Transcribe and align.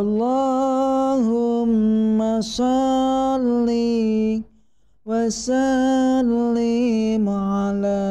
اللهم 0.00 2.18
صل 2.40 3.68
وسلم 5.10 7.26
على 7.28 8.08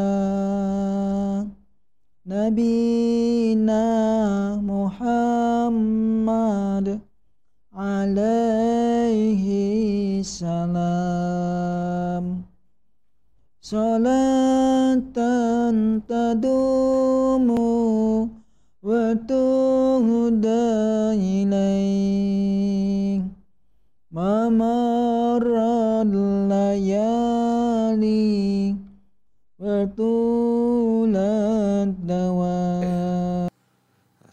نبينا 2.33 3.87
محمد 4.73 6.87
عليه 7.73 9.43
السلام. 10.21 12.25
صلاة 13.61 15.17
تدور 16.09 17.08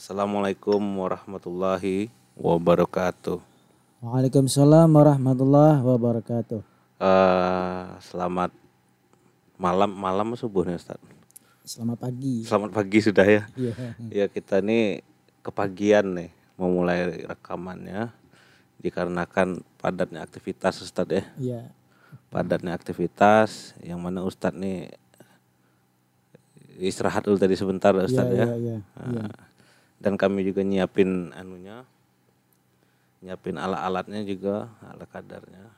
Assalamualaikum 0.07 0.79
warahmatullahi 1.03 2.15
wabarakatuh. 2.39 3.43
Waalaikumsalam 4.07 4.87
warahmatullahi 4.87 5.83
wabarakatuh. 5.83 6.63
Eh, 7.03 7.85
selamat 8.07 8.55
malam 9.59 9.91
malam 9.91 10.39
subuh 10.39 10.63
nih 10.63 10.79
Ustaz. 10.79 11.03
Selamat 11.67 12.07
pagi. 12.07 12.47
Selamat 12.47 12.71
pagi 12.71 12.99
sudah 13.03 13.27
ya. 13.27 13.43
Iya. 13.59 13.75
Ya 14.15 14.27
kita 14.31 14.63
nih 14.63 15.03
kepagian 15.43 16.15
nih 16.15 16.31
memulai 16.55 17.27
rekamannya 17.27 18.15
dikarenakan 18.79 19.67
padatnya 19.75 20.23
aktivitas 20.23 20.87
Ustaz 20.87 21.11
ya. 21.11 21.27
Iya. 21.35 21.61
Padatnya 22.31 22.79
aktivitas 22.79 23.75
yang 23.83 23.99
mana 23.99 24.23
Ustadz 24.23 24.55
nih 24.55 24.87
istirahat 26.79 27.27
dulu 27.27 27.43
tadi 27.43 27.59
sebentar 27.59 27.91
Ustadz 27.91 28.31
Iya, 28.31 28.39
ya. 28.39 28.47
iya, 28.47 28.55
iya. 28.55 28.79
Iya. 29.03 29.23
Nah, 29.27 29.56
Dan 29.97 30.21
kami 30.21 30.45
juga 30.45 30.61
nyiapin 30.61 31.33
anunya, 31.33 31.89
nyiapin 33.25 33.57
alat-alatnya 33.57 34.21
juga, 34.29 34.69
alat 34.85 35.09
kadarnya. 35.09 35.73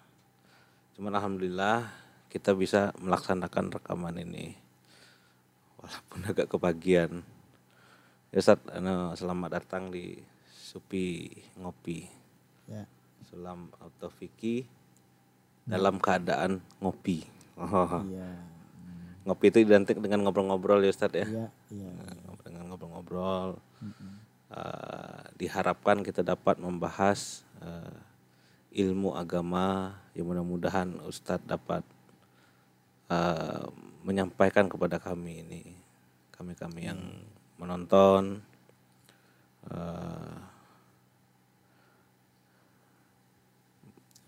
Cuman 0.99 1.15
alhamdulillah 1.15 1.87
kita 2.27 2.53
bisa 2.59 2.91
melaksanakan 2.99 3.79
rekaman 3.79 4.19
ini, 4.19 4.59
walaupun 5.79 6.21
agak 6.27 6.51
kepagian. 6.51 7.23
Ya 8.35 8.39
Ustaz, 8.43 8.61
anu, 8.75 9.15
selamat 9.15 9.63
datang 9.63 9.89
di 9.95 10.19
Supi 10.51 11.31
Ngopi. 11.57 12.05
Ya. 12.69 12.85
Sulam 13.25 13.73
Autofiki 13.81 14.69
dalam 15.69 16.01
keadaan 16.01 16.65
ngopi. 16.81 17.25
Oh, 17.59 18.05
Iya. 18.09 18.29
ngopi 19.29 19.53
itu 19.53 19.61
identik 19.61 20.01
dengan 20.01 20.25
ngobrol-ngobrol 20.25 20.81
ya 20.81 20.89
Ustaz 20.89 21.13
ya. 21.13 21.29
Iya, 21.29 21.47
iya. 21.69 21.91
Nah, 21.93 22.37
dengan 22.41 22.73
ngobrol-ngobrol 22.73 23.61
eh, 23.81 25.21
diharapkan 25.37 26.03
kita 26.03 26.23
dapat 26.23 26.59
membahas 26.59 27.43
eh, 27.61 27.97
ilmu 28.85 29.17
agama 29.17 29.97
yang 30.13 30.29
mudah-mudahan 30.29 31.01
Ustadz 31.05 31.47
dapat 31.49 31.83
eh, 33.09 33.65
menyampaikan 34.05 34.69
kepada 34.69 34.97
kami 35.01 35.43
ini 35.43 35.63
kami-kami 36.33 36.87
yang 36.87 37.01
menonton 37.59 38.39
eh, 39.71 40.37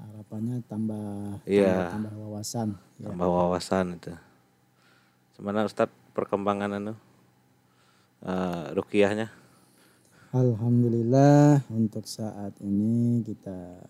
Harapannya 0.00 0.64
tambah 0.64 1.04
Iya. 1.44 1.92
tambah, 1.92 2.08
tambah 2.08 2.14
wawasan. 2.24 2.68
Ya. 2.96 3.06
tambah 3.12 3.28
wawasan 3.28 3.86
itu. 4.00 4.12
Gimana 5.36 5.68
Ustadz 5.68 5.92
perkembangan 6.16 6.80
anu 6.80 6.94
eh, 8.24 8.64
rukiahnya? 8.76 9.28
Alhamdulillah 10.30 11.58
untuk 11.74 12.06
saat 12.06 12.54
ini 12.62 13.18
kita 13.26 13.82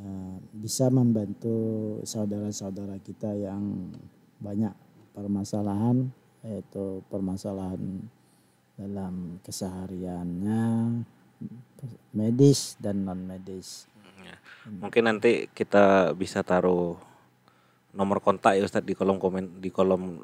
uh, 0.00 0.40
bisa 0.56 0.88
membantu 0.88 2.00
saudara-saudara 2.00 2.96
kita 3.04 3.36
yang 3.36 3.92
banyak 4.40 4.72
permasalahan 5.12 6.08
yaitu 6.40 7.04
permasalahan 7.12 8.08
dalam 8.80 9.36
kesehariannya 9.44 10.64
medis 12.16 12.80
dan 12.80 13.04
non 13.04 13.20
medis. 13.20 13.84
Ya. 14.24 14.40
Mungkin 14.80 15.12
nanti 15.12 15.52
kita 15.52 16.16
bisa 16.16 16.40
taruh 16.40 16.96
nomor 17.92 18.20
kontak 18.20 18.54
ya 18.54 18.62
Ustadz 18.62 18.84
di 18.84 18.92
kolom 18.92 19.16
komen 19.16 19.58
di 19.58 19.72
kolom 19.72 20.22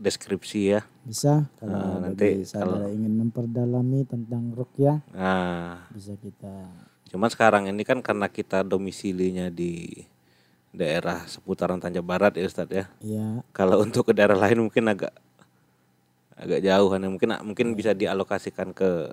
deskripsi 0.00 0.60
ya. 0.72 0.80
Bisa 1.04 1.46
kalau 1.60 1.76
Nah, 1.76 2.10
nanti 2.10 2.42
saudara 2.42 2.88
ingin 2.88 3.12
memperdalami 3.20 4.02
tentang 4.08 4.50
rukyah 4.52 5.00
Nah, 5.12 5.86
bisa 5.92 6.16
kita 6.18 6.66
cuman 7.06 7.30
sekarang 7.30 7.62
ini 7.70 7.86
kan 7.86 8.02
karena 8.02 8.26
kita 8.26 8.66
domisilinya 8.66 9.46
di 9.46 9.86
daerah 10.74 11.22
seputaran 11.30 11.78
Tanjung 11.78 12.04
Barat 12.04 12.34
ya 12.36 12.44
Ustadz 12.44 12.74
ya. 12.74 12.84
ya 13.00 13.40
Kalau 13.54 13.80
untuk 13.86 14.10
ke 14.10 14.12
daerah 14.12 14.36
lain 14.36 14.66
mungkin 14.66 14.90
agak 14.90 15.14
agak 16.36 16.60
jauh 16.60 16.88
kan 16.92 17.00
mungkin 17.08 17.28
mungkin 17.46 17.66
bisa 17.72 17.96
dialokasikan 17.96 18.76
ke 18.76 19.08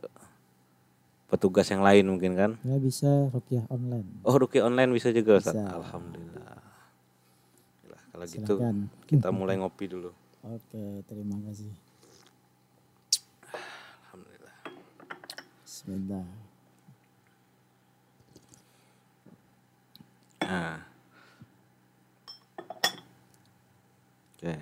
petugas 1.31 1.65
yang 1.71 1.81
lain 1.81 2.05
mungkin 2.05 2.35
kan. 2.37 2.51
ya 2.61 2.77
bisa 2.77 3.31
rukyah 3.33 3.65
online. 3.71 4.05
Oh, 4.21 4.35
ruki 4.37 4.59
online 4.61 4.91
bisa 4.93 5.09
juga 5.09 5.39
Ustadz. 5.39 5.55
Bisa. 5.57 5.71
Alhamdulillah. 5.71 6.42
Kalau 8.13 8.29
gitu 8.29 8.61
Silakan. 8.61 8.93
kita 9.09 9.33
mulai 9.33 9.57
ngopi 9.57 9.89
dulu. 9.89 10.13
Oke, 10.45 11.01
terima 11.09 11.33
kasih. 11.49 11.73
Alhamdulillah. 14.05 14.55
Bismillah. 15.65 16.27
Nah. 20.45 20.77
Oke. 24.37 24.53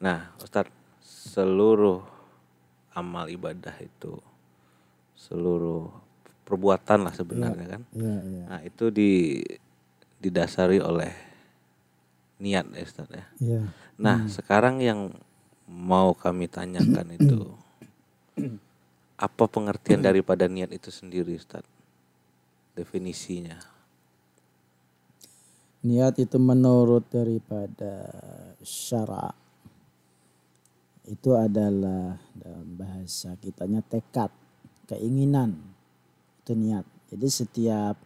Nah, 0.00 0.32
Ustadz, 0.40 0.72
seluruh 1.04 2.00
amal 2.96 3.28
ibadah 3.28 3.76
itu 3.84 4.16
seluruh 5.12 5.92
perbuatan 6.48 7.04
lah 7.04 7.12
sebenarnya 7.12 7.66
kan. 7.68 7.82
Iya, 7.92 8.16
iya. 8.24 8.44
Nah, 8.48 8.60
itu 8.64 8.88
di 8.88 9.44
didasari 10.24 10.80
oleh 10.80 11.27
niat 12.38 12.66
ya 12.70 12.82
Ustadz 12.86 13.12
ya. 13.14 13.24
Iya. 13.38 13.62
Nah, 13.98 14.30
sekarang 14.30 14.78
yang 14.78 15.10
mau 15.66 16.14
kami 16.14 16.46
tanyakan 16.46 17.18
itu 17.18 17.38
apa 19.26 19.44
pengertian 19.50 20.00
daripada 20.00 20.46
niat 20.46 20.70
itu 20.70 20.88
sendiri 20.88 21.34
Ustadz? 21.34 21.68
Definisinya. 22.78 23.58
Niat 25.82 26.18
itu 26.18 26.38
menurut 26.38 27.06
daripada 27.10 28.06
syara 28.62 29.30
itu 31.08 31.32
adalah 31.32 32.20
dalam 32.36 32.68
bahasa 32.76 33.32
kitanya 33.40 33.80
tekad, 33.80 34.28
keinginan. 34.84 35.56
Itu 36.44 36.52
niat. 36.52 36.84
Jadi 37.08 37.28
setiap 37.32 37.96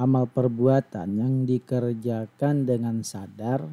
amal 0.00 0.24
perbuatan 0.24 1.12
yang 1.12 1.44
dikerjakan 1.44 2.64
dengan 2.64 3.04
sadar 3.04 3.68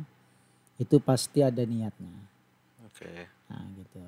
itu 0.76 1.00
pasti 1.00 1.40
ada 1.40 1.64
niatnya. 1.64 2.12
Oke. 2.84 3.32
Nah, 3.48 3.64
gitu. 3.80 4.04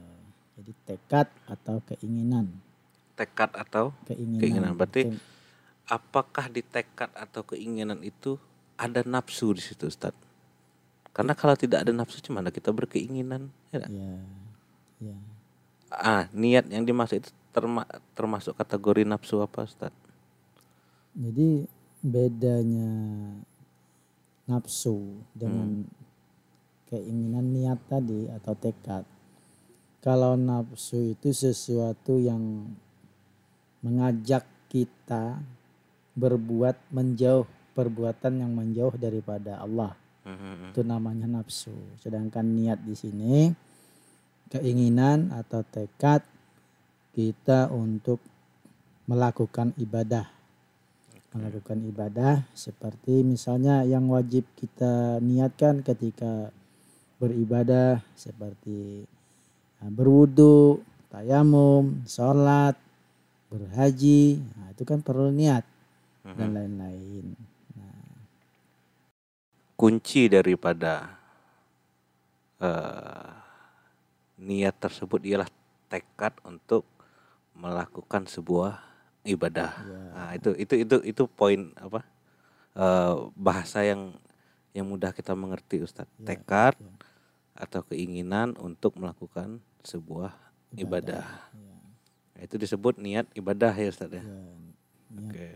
Jadi 0.60 0.72
tekad 0.84 1.28
atau 1.48 1.80
keinginan. 1.88 2.52
Tekad 3.16 3.56
atau 3.56 3.96
Keinginan. 4.04 4.40
Keinginan, 4.44 4.72
berarti 4.76 5.08
Ke- 5.08 5.20
apakah 5.88 6.52
di 6.52 6.60
tekad 6.60 7.08
atau 7.16 7.48
keinginan 7.48 8.04
itu 8.04 8.36
ada 8.76 9.00
nafsu 9.08 9.56
di 9.56 9.64
situ 9.64 9.88
Ustaz? 9.88 10.12
Karena 11.16 11.32
kalau 11.36 11.56
tidak 11.56 11.88
ada 11.88 11.92
nafsu 11.96 12.20
cuma 12.20 12.44
kita 12.52 12.76
berkeinginan. 12.76 13.48
Ya. 13.72 13.80
nggak? 13.80 13.92
ya, 13.96 14.14
ya. 15.08 15.18
Ah, 15.90 16.24
niat 16.36 16.68
yang 16.68 16.84
dimaksud 16.84 17.24
itu 17.24 17.32
terma- 17.56 17.88
termasuk 18.14 18.56
kategori 18.60 19.08
nafsu 19.08 19.40
apa 19.40 19.64
Ustaz? 19.64 19.96
Jadi 21.16 21.79
bedanya 22.00 22.92
nafsu 24.48 25.20
dengan 25.36 25.84
keinginan 26.90 27.54
niat 27.54 27.80
tadi 27.86 28.32
atau 28.34 28.54
tekad. 28.58 29.04
Kalau 30.00 30.40
nafsu 30.40 31.14
itu 31.14 31.36
sesuatu 31.36 32.18
yang 32.18 32.72
mengajak 33.84 34.48
kita 34.72 35.44
berbuat 36.16 36.76
menjauh 36.90 37.46
perbuatan 37.76 38.44
yang 38.44 38.52
menjauh 38.56 38.96
daripada 38.96 39.60
Allah. 39.60 39.94
Mhm. 40.24 40.72
Itu 40.72 40.82
namanya 40.88 41.28
nafsu. 41.28 41.76
Sedangkan 42.00 42.48
niat 42.48 42.80
di 42.84 42.96
sini 42.96 43.52
keinginan 44.50 45.30
atau 45.36 45.62
tekad 45.62 46.26
kita 47.14 47.70
untuk 47.70 48.18
melakukan 49.06 49.74
ibadah 49.78 50.39
melakukan 51.34 51.80
ibadah 51.86 52.42
seperti 52.58 53.22
misalnya 53.22 53.86
yang 53.86 54.10
wajib 54.10 54.46
kita 54.58 55.22
niatkan 55.22 55.86
ketika 55.86 56.50
beribadah 57.22 58.02
seperti 58.18 59.06
uh, 59.84 59.92
berwudu, 59.94 60.82
tayamum, 61.14 62.02
sholat, 62.10 62.74
berhaji, 63.50 64.42
nah, 64.58 64.70
itu 64.74 64.84
kan 64.86 65.02
perlu 65.02 65.30
niat 65.34 65.66
dan 66.24 66.54
Mhm. 66.54 66.56
lain-lain. 66.56 67.26
Kunci 69.80 70.28
daripada 70.28 71.16
eh, 72.60 73.32
niat 74.44 74.76
tersebut 74.76 75.24
ialah 75.24 75.48
tekad 75.88 76.36
untuk 76.44 76.84
melakukan 77.56 78.28
sebuah 78.28 78.89
ibadah. 79.30 79.72
Ya, 79.86 80.02
Nah, 80.16 80.30
itu 80.36 80.50
itu 80.58 80.74
itu 80.84 80.96
itu 81.06 81.24
poin 81.30 81.72
apa? 81.80 82.02
eh, 82.78 83.16
bahasa 83.38 83.84
yang 83.86 84.14
yang 84.76 84.86
mudah 84.90 85.12
kita 85.14 85.34
mengerti 85.34 85.82
Ustadz. 85.82 86.10
Ya, 86.22 86.26
Tekad 86.36 86.76
ya. 86.78 86.92
atau 87.58 87.82
keinginan 87.90 88.56
untuk 88.60 88.96
melakukan 88.98 89.60
sebuah 89.84 90.34
ibadah. 90.78 91.26
Ya, 91.54 91.78
Nah, 92.36 92.42
Itu 92.48 92.56
disebut 92.56 92.96
niat 93.02 93.28
ibadah 93.36 93.74
ya 93.76 93.88
Ustadz 93.92 94.16
ya. 94.20 94.24
ya. 94.24 94.42
Oke. 95.20 95.50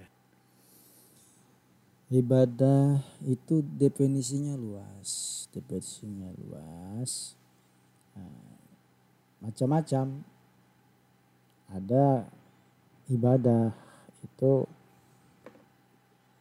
Ibadah 2.14 3.02
itu 3.26 3.66
definisinya 3.80 4.54
luas, 4.54 5.10
definisinya 5.50 6.30
luas, 6.38 7.34
Nah, 8.14 8.30
macam-macam. 9.42 10.22
Ada 11.74 12.30
ibadah 13.12 13.74
itu 14.24 14.64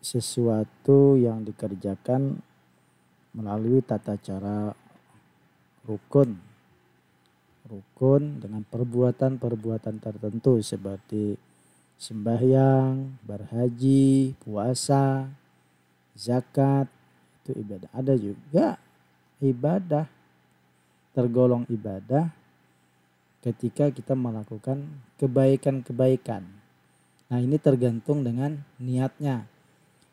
sesuatu 0.02 1.14
yang 1.14 1.46
dikerjakan 1.46 2.42
melalui 3.32 3.80
tata 3.80 4.18
cara 4.18 4.74
rukun, 5.86 6.36
rukun 7.70 8.42
dengan 8.42 8.62
perbuatan-perbuatan 8.66 10.02
tertentu 10.02 10.58
seperti 10.60 11.38
sembahyang, 11.96 13.22
berhaji, 13.22 14.34
puasa, 14.42 15.30
zakat 16.18 16.90
itu 17.42 17.62
ibadah. 17.62 17.90
Ada 17.94 18.14
juga 18.18 18.66
ibadah 19.38 20.06
tergolong 21.14 21.62
ibadah 21.70 22.41
ketika 23.42 23.90
kita 23.90 24.14
melakukan 24.14 24.86
kebaikan-kebaikan. 25.18 26.46
Nah, 27.28 27.38
ini 27.42 27.58
tergantung 27.58 28.22
dengan 28.22 28.54
niatnya. 28.78 29.44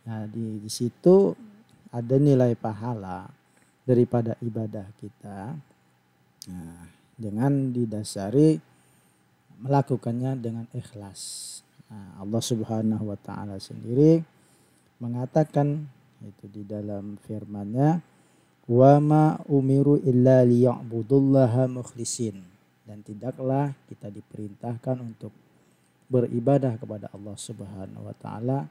Nah, 0.10 0.26
di, 0.26 0.58
di 0.58 0.72
situ 0.72 1.38
ada 1.94 2.16
nilai 2.18 2.58
pahala 2.58 3.30
daripada 3.86 4.34
ibadah 4.42 4.90
kita. 4.98 5.54
Nah, 6.50 6.82
dengan 7.14 7.70
didasari 7.70 8.58
melakukannya 9.62 10.40
dengan 10.40 10.66
ikhlas. 10.74 11.22
Nah, 11.92 12.22
Allah 12.22 12.42
Subhanahu 12.42 13.14
wa 13.14 13.18
taala 13.20 13.62
sendiri 13.62 14.24
mengatakan 15.04 15.86
itu 16.24 16.46
di 16.52 16.64
dalam 16.66 17.20
firman-Nya 17.28 18.00
wa 18.70 18.94
ma 19.02 19.24
umiru 19.50 19.98
illa 20.06 20.46
liya'budullaha 20.46 21.66
mukhlisin 21.72 22.59
dan 22.90 23.06
tidaklah 23.06 23.78
kita 23.86 24.10
diperintahkan 24.10 24.98
untuk 24.98 25.30
beribadah 26.10 26.74
kepada 26.82 27.14
Allah 27.14 27.38
Subhanahu 27.38 28.10
wa 28.10 28.18
taala 28.18 28.66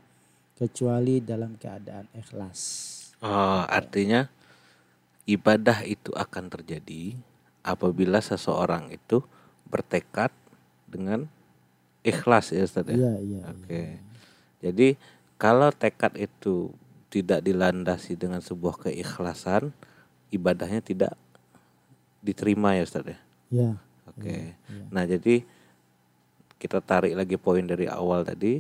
kecuali 0.59 1.23
dalam 1.23 1.55
keadaan 1.55 2.11
ikhlas. 2.19 2.59
Oh, 3.23 3.63
artinya 3.63 4.27
ibadah 5.23 5.87
itu 5.87 6.11
akan 6.19 6.51
terjadi 6.51 7.15
apabila 7.63 8.19
seseorang 8.19 8.91
itu 8.91 9.23
bertekad 9.71 10.35
dengan 10.91 11.31
ikhlas 12.03 12.51
ya 12.51 12.67
Ustaz 12.67 12.91
ya. 12.91 12.99
Iya, 12.99 13.15
iya. 13.23 13.41
Oke. 13.55 13.83
Jadi 14.59 14.89
kalau 15.39 15.71
tekad 15.71 16.19
itu 16.19 16.75
tidak 17.07 17.47
dilandasi 17.47 18.19
dengan 18.19 18.43
sebuah 18.43 18.91
keikhlasan, 18.91 19.71
ibadahnya 20.35 20.83
tidak 20.83 21.15
diterima 22.19 22.75
ya 22.75 22.83
Ustaz 22.83 23.07
ya. 23.07 23.19
Iya. 23.55 23.88
Oke. 24.19 24.53
iya. 24.53 24.85
Nah, 24.91 25.05
jadi 25.07 25.47
kita 26.59 26.83
tarik 26.83 27.15
lagi 27.15 27.39
poin 27.39 27.63
dari 27.63 27.87
awal 27.87 28.27
tadi, 28.27 28.59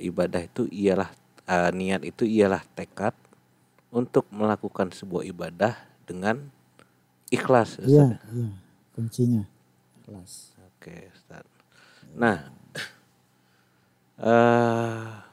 ibadah 0.00 0.40
itu 0.40 0.64
ialah 0.72 1.12
eh, 1.44 1.70
niat 1.76 2.02
itu 2.08 2.24
ialah 2.24 2.64
tekad 2.72 3.12
untuk 3.92 4.24
melakukan 4.32 4.88
sebuah 4.88 5.28
ibadah 5.28 5.76
dengan 6.08 6.40
ikhlas. 7.28 7.76
Iya, 7.84 8.16
iya. 8.32 8.48
Kuncinya 8.96 9.44
ikhlas. 10.00 10.56
Oke, 10.72 11.12
Ustaz. 11.12 11.44
Nah, 12.16 12.48
eh 14.24 15.30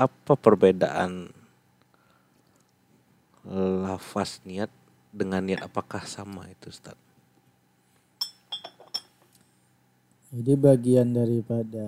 apa 0.00 0.32
perbedaan 0.32 1.28
lafaz 3.84 4.40
niat 4.48 4.72
dengan 5.10 5.42
niat 5.42 5.66
apakah 5.66 6.06
sama 6.06 6.46
itu, 6.46 6.70
Ustaz? 6.70 6.96
Jadi 10.30 10.54
bagian 10.54 11.10
daripada 11.10 11.86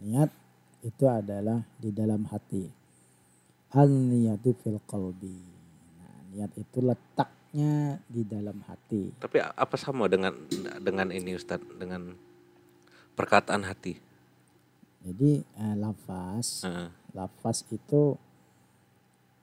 niat 0.00 0.32
itu 0.80 1.04
adalah 1.04 1.60
di 1.76 1.92
dalam 1.92 2.24
hati. 2.24 2.64
Al 3.76 3.92
niyatu 3.92 4.56
fil 4.56 4.80
qalbi. 4.88 5.36
Nah, 6.00 6.16
niat 6.32 6.52
itu 6.56 6.80
letaknya 6.80 8.00
di 8.08 8.24
dalam 8.24 8.64
hati. 8.64 9.12
Tapi 9.20 9.44
apa 9.44 9.76
sama 9.76 10.08
dengan 10.08 10.32
dengan 10.80 11.12
ini 11.12 11.36
Ustaz 11.36 11.60
dengan 11.76 12.16
perkataan 13.12 13.60
hati? 13.68 14.00
Jadi 15.04 15.44
eh, 15.44 15.76
lafaz, 15.76 16.64
Heeh. 16.64 16.88
lafaz 17.12 17.68
itu 17.68 18.16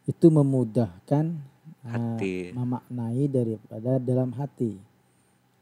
itu 0.09 0.27
memudahkan 0.29 1.38
Hati. 1.86 2.50
memaknai 2.50 3.30
daripada 3.30 4.02
dalam 4.02 4.34
hati. 4.34 4.74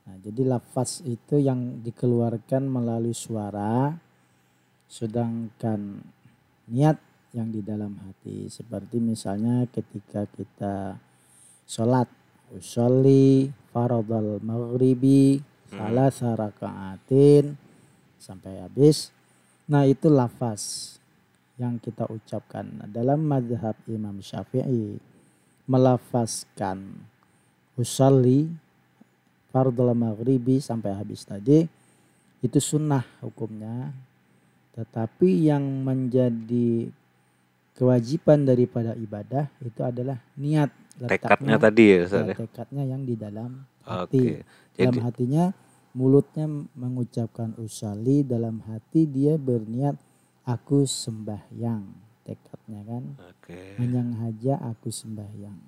Nah, 0.04 0.16
jadi 0.24 0.48
lafaz 0.48 1.04
itu 1.04 1.40
yang 1.40 1.84
dikeluarkan 1.84 2.64
melalui 2.64 3.16
suara, 3.16 3.92
sedangkan 4.88 6.00
niat 6.72 7.00
yang 7.36 7.51
di 7.51 7.60
dalam 7.60 7.96
hati. 8.08 8.48
Seperti 8.48 9.03
misalnya 9.03 9.68
ketika 9.68 10.24
kita 10.32 10.96
sholat, 11.68 12.08
usolli 12.53 13.50
faradal 13.74 14.39
maghribi 14.39 15.42
salah 15.74 16.13
rakaatin 16.13 17.58
sampai 18.22 18.62
habis. 18.62 19.10
Nah 19.65 19.88
itu 19.89 20.12
lafaz 20.12 20.96
yang 21.58 21.82
kita 21.82 22.06
ucapkan 22.12 22.86
dalam 22.92 23.25
mazhab 23.25 23.75
Imam 23.89 24.22
Syafi'i 24.22 25.12
melafazkan. 25.70 26.79
Usolli 27.74 28.50
fardul 29.50 29.93
maghribi 29.93 30.62
sampai 30.62 30.93
habis 30.93 31.25
tadi. 31.25 31.65
Itu 32.43 32.60
sunnah 32.60 33.03
hukumnya. 33.24 33.91
Tetapi 34.74 35.48
yang 35.48 35.63
menjadi 35.86 36.89
kewajiban 37.77 38.46
daripada 38.46 38.93
ibadah 38.98 39.50
itu 39.62 39.82
adalah 39.82 40.17
niat 40.38 40.70
Tekadnya 40.93 41.10
letaknya 41.10 41.55
tadi 41.58 41.84
ya 41.89 41.98
Ustaz 42.05 42.22
ya, 42.22 42.25
ya. 42.29 42.36
tekadnya 42.38 42.84
yang 42.86 43.01
di 43.01 43.15
dalam 43.17 43.51
Oke. 43.82 43.89
hati 43.89 44.22
Jadi 44.77 44.98
dalam 44.98 44.98
hatinya 45.01 45.46
mulutnya 45.98 46.46
mengucapkan 46.77 47.58
usali 47.58 48.22
dalam 48.22 48.62
hati 48.70 49.10
dia 49.10 49.38
berniat 49.41 49.98
aku 50.46 50.86
sembahyang 50.86 52.12
tekadnya 52.24 52.82
kan? 52.88 53.03
Oke. 53.30 53.75
menyang 53.77 54.15
haja 54.24 54.60
aku 54.63 54.89
sembahyang. 54.89 55.60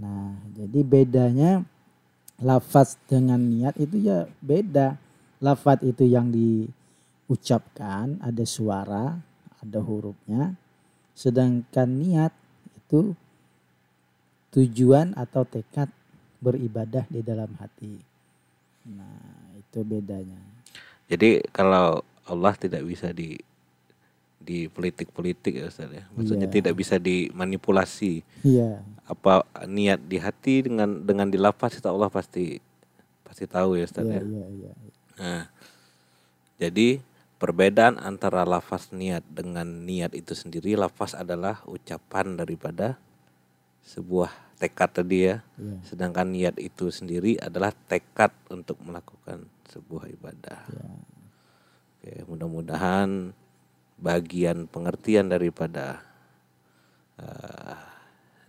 Nah 0.00 0.40
jadi 0.56 0.80
bedanya 0.80 1.62
lafaz 2.40 2.96
dengan 3.06 3.38
niat 3.38 3.76
itu 3.76 4.00
ya 4.00 4.26
beda. 4.40 4.96
Lafaz 5.42 5.84
itu 5.84 6.06
yang 6.06 6.32
diucapkan 6.32 8.16
ada 8.24 8.44
suara 8.48 9.20
ada 9.62 9.78
hurufnya. 9.78 10.56
Sedangkan 11.12 11.88
niat 11.92 12.32
itu 12.74 13.14
tujuan 14.52 15.14
atau 15.16 15.46
tekad 15.46 15.88
beribadah 16.42 17.06
di 17.06 17.20
dalam 17.22 17.52
hati. 17.56 17.94
Nah 18.90 19.54
itu 19.56 19.80
bedanya. 19.86 20.40
Jadi 21.06 21.44
kalau 21.54 22.02
Allah 22.26 22.54
tidak 22.56 22.82
bisa 22.88 23.12
di 23.14 23.36
di 24.42 24.66
politik-politik 24.66 25.62
ya 25.62 25.70
Ustaz 25.70 25.88
ya. 25.88 26.04
Maksudnya 26.12 26.50
Iya. 26.50 26.54
tidak 26.58 26.74
bisa 26.76 26.98
dimanipulasi. 26.98 28.26
iya 28.42 28.82
Apa 29.06 29.46
niat 29.64 30.02
di 30.02 30.18
hati 30.18 30.66
dengan 30.66 31.02
dengan 31.02 31.30
dilafaz 31.30 31.78
itu 31.78 31.86
Allah 31.86 32.10
pasti 32.10 32.58
pasti 33.22 33.46
tahu 33.46 33.78
ya 33.78 33.86
Ustaz 33.86 34.04
iya 34.04 34.18
ya. 34.18 34.22
iya 34.22 34.46
iya 34.50 34.72
Nah, 35.12 35.44
Jadi 36.58 37.02
perbedaan 37.36 37.98
antara 37.98 38.46
lafaz 38.46 38.94
niat 38.94 39.26
dengan 39.26 39.66
niat 39.66 40.14
itu 40.14 40.30
sendiri, 40.30 40.78
lafaz 40.78 41.10
adalah 41.12 41.58
ucapan 41.66 42.38
daripada 42.38 43.02
sebuah 43.82 44.30
tekad 44.62 45.02
tadi 45.02 45.18
ya. 45.26 45.42
Iya. 45.58 45.76
Sedangkan 45.82 46.30
niat 46.30 46.54
itu 46.62 46.86
sendiri 46.94 47.34
adalah 47.42 47.74
tekad 47.90 48.30
untuk 48.46 48.78
melakukan 48.78 49.42
sebuah 49.74 50.06
ibadah. 50.14 50.60
Ya. 50.70 50.86
Oke, 51.98 52.12
mudah-mudahan 52.30 53.34
bagian 53.98 54.68
pengertian 54.68 55.28
daripada 55.30 56.00
eh, 57.20 57.78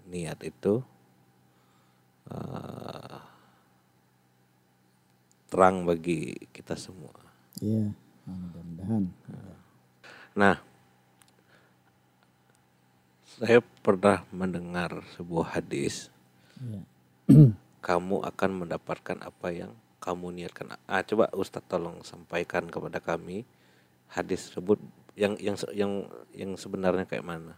niat 0.09 0.39
itu 0.43 0.83
eh, 2.31 3.19
terang 5.53 5.85
bagi 5.85 6.33
kita 6.50 6.73
semua. 6.73 7.13
Iya. 7.62 7.93
Nah, 8.25 8.33
mudah-mudahan. 8.33 9.03
Nah, 10.33 10.55
saya 13.38 13.62
pernah 13.62 14.25
mendengar 14.33 15.05
sebuah 15.13 15.59
hadis, 15.59 16.09
Iya. 16.57 16.81
kamu 17.88 18.23
akan 18.23 18.51
mendapatkan 18.65 19.17
apa 19.19 19.47
yang 19.51 19.71
kamu 20.00 20.35
niatkan. 20.35 20.79
Ah, 20.88 21.03
coba 21.03 21.29
Ustadz 21.35 21.67
tolong 21.67 22.01
sampaikan 22.01 22.67
kepada 22.67 23.03
kami 23.03 23.43
hadis 24.12 24.47
tersebut 24.51 24.79
yang 25.13 25.34
yang 25.38 25.55
yang 25.74 25.91
yang 26.34 26.51
sebenarnya 26.58 27.05
kayak 27.05 27.25
mana? 27.25 27.53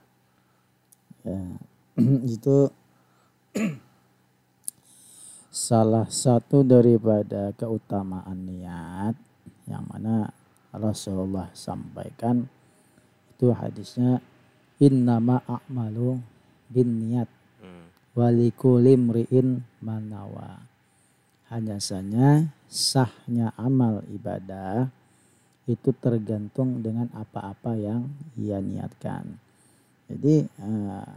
Ya, 1.24 1.42
itu 2.36 2.70
salah 5.50 6.08
satu 6.12 6.68
daripada 6.68 7.56
keutamaan 7.56 8.44
niat 8.44 9.16
yang 9.66 9.88
mana 9.88 10.30
Rasulullah 10.76 11.48
sampaikan 11.56 12.44
itu 13.36 13.52
hadisnya 13.56 14.20
innama 14.80 15.40
a'malu 15.48 16.20
bin 16.68 17.08
niat 17.08 17.32
Hmm. 17.56 17.88
walikulli 18.14 18.94
mri'in 18.94 19.64
manawa 19.82 20.60
hanya 21.50 21.80
saja 21.80 22.46
sahnya 22.68 23.56
amal 23.58 24.04
ibadah 24.12 24.92
itu 25.66 25.90
tergantung 25.98 26.86
dengan 26.86 27.10
apa-apa 27.18 27.74
yang 27.74 28.06
ia 28.38 28.62
niatkan. 28.62 29.26
Jadi 30.06 30.46
eh, 30.46 31.14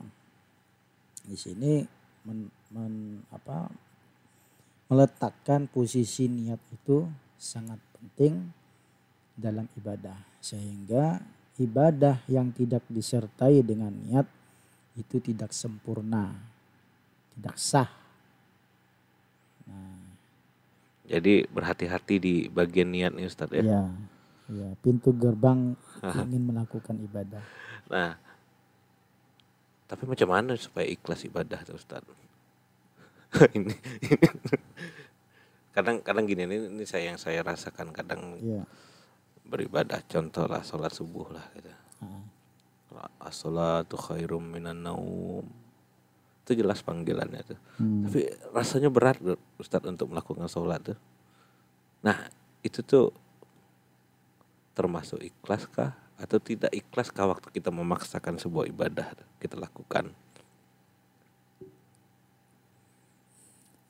di 1.28 1.36
sini 1.36 1.84
men- 2.24 2.52
men- 2.72 3.24
apa, 3.28 3.68
meletakkan 4.88 5.68
posisi 5.68 6.32
niat 6.32 6.60
itu 6.72 7.04
sangat 7.36 7.76
penting 7.92 8.48
dalam 9.36 9.68
ibadah. 9.76 10.16
Sehingga 10.40 11.20
ibadah 11.60 12.24
yang 12.24 12.48
tidak 12.56 12.80
disertai 12.88 13.60
dengan 13.60 13.92
niat 13.92 14.24
itu 14.96 15.20
tidak 15.20 15.52
sempurna 15.52 16.32
tidak 17.38 17.54
sah. 17.54 17.90
Nah. 19.70 20.02
Jadi 21.06 21.46
berhati-hati 21.46 22.14
di 22.18 22.34
bagian 22.50 22.90
niat 22.90 23.14
nih 23.14 23.30
Ustadz 23.30 23.54
ya. 23.54 23.62
ya 23.62 23.82
ya 24.48 24.68
pintu 24.80 25.12
gerbang 25.12 25.76
ingin 26.24 26.42
melakukan 26.48 26.96
ibadah 27.00 27.44
Nah, 27.88 28.20
tapi 29.88 30.04
macam 30.04 30.28
mana 30.28 30.52
supaya 30.60 30.84
ikhlas 30.84 31.24
ibadah 31.24 31.56
tuh 31.64 31.80
Ustaz? 31.80 32.04
ini, 33.56 33.72
ini. 34.04 34.28
kadang 35.76 36.04
kadang 36.04 36.28
gini 36.28 36.44
ini, 36.44 36.68
ini 36.68 36.84
saya 36.84 37.08
yang 37.08 37.16
saya 37.16 37.40
rasakan 37.40 37.96
kadang 37.96 38.36
ya 38.44 38.60
beribadah 39.48 40.04
contoh 40.04 40.44
lah 40.44 40.60
sholat 40.60 40.92
subuh 40.92 41.32
lah 41.32 41.44
gitu. 41.56 41.72
As-salatu 43.24 43.96
khairum 43.96 44.44
minan 44.44 44.84
naum. 44.84 45.48
Itu 46.44 46.52
jelas 46.52 46.84
panggilannya 46.84 47.40
tuh. 47.44 47.58
hmm, 47.80 48.08
Tapi 48.08 48.20
rasanya 48.52 48.92
berat 48.92 49.16
Ustaz 49.56 49.84
untuk 49.88 50.12
melakukan 50.12 50.48
sholat 50.48 50.92
tuh. 50.92 50.98
Nah, 52.04 52.28
itu 52.60 52.84
tuh 52.84 53.12
termasuk 54.78 55.18
ikhlas 55.18 55.66
kah 55.66 55.98
atau 56.14 56.38
tidak 56.38 56.70
ikhlas 56.70 57.10
kah 57.10 57.26
waktu 57.26 57.50
kita 57.50 57.74
memaksakan 57.74 58.38
sebuah 58.38 58.70
ibadah 58.70 59.10
kita 59.42 59.58
lakukan. 59.58 60.14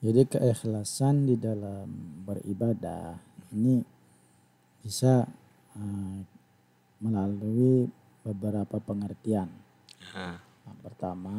Jadi 0.00 0.22
keikhlasan 0.30 1.28
di 1.28 1.36
dalam 1.36 1.90
beribadah 2.24 3.20
ini 3.52 3.82
bisa 4.80 5.28
eh, 5.76 6.18
melalui 7.02 7.90
beberapa 8.22 8.78
pengertian. 8.80 9.50
Nah, 10.14 10.38
Yang 10.68 10.78
pertama, 10.84 11.36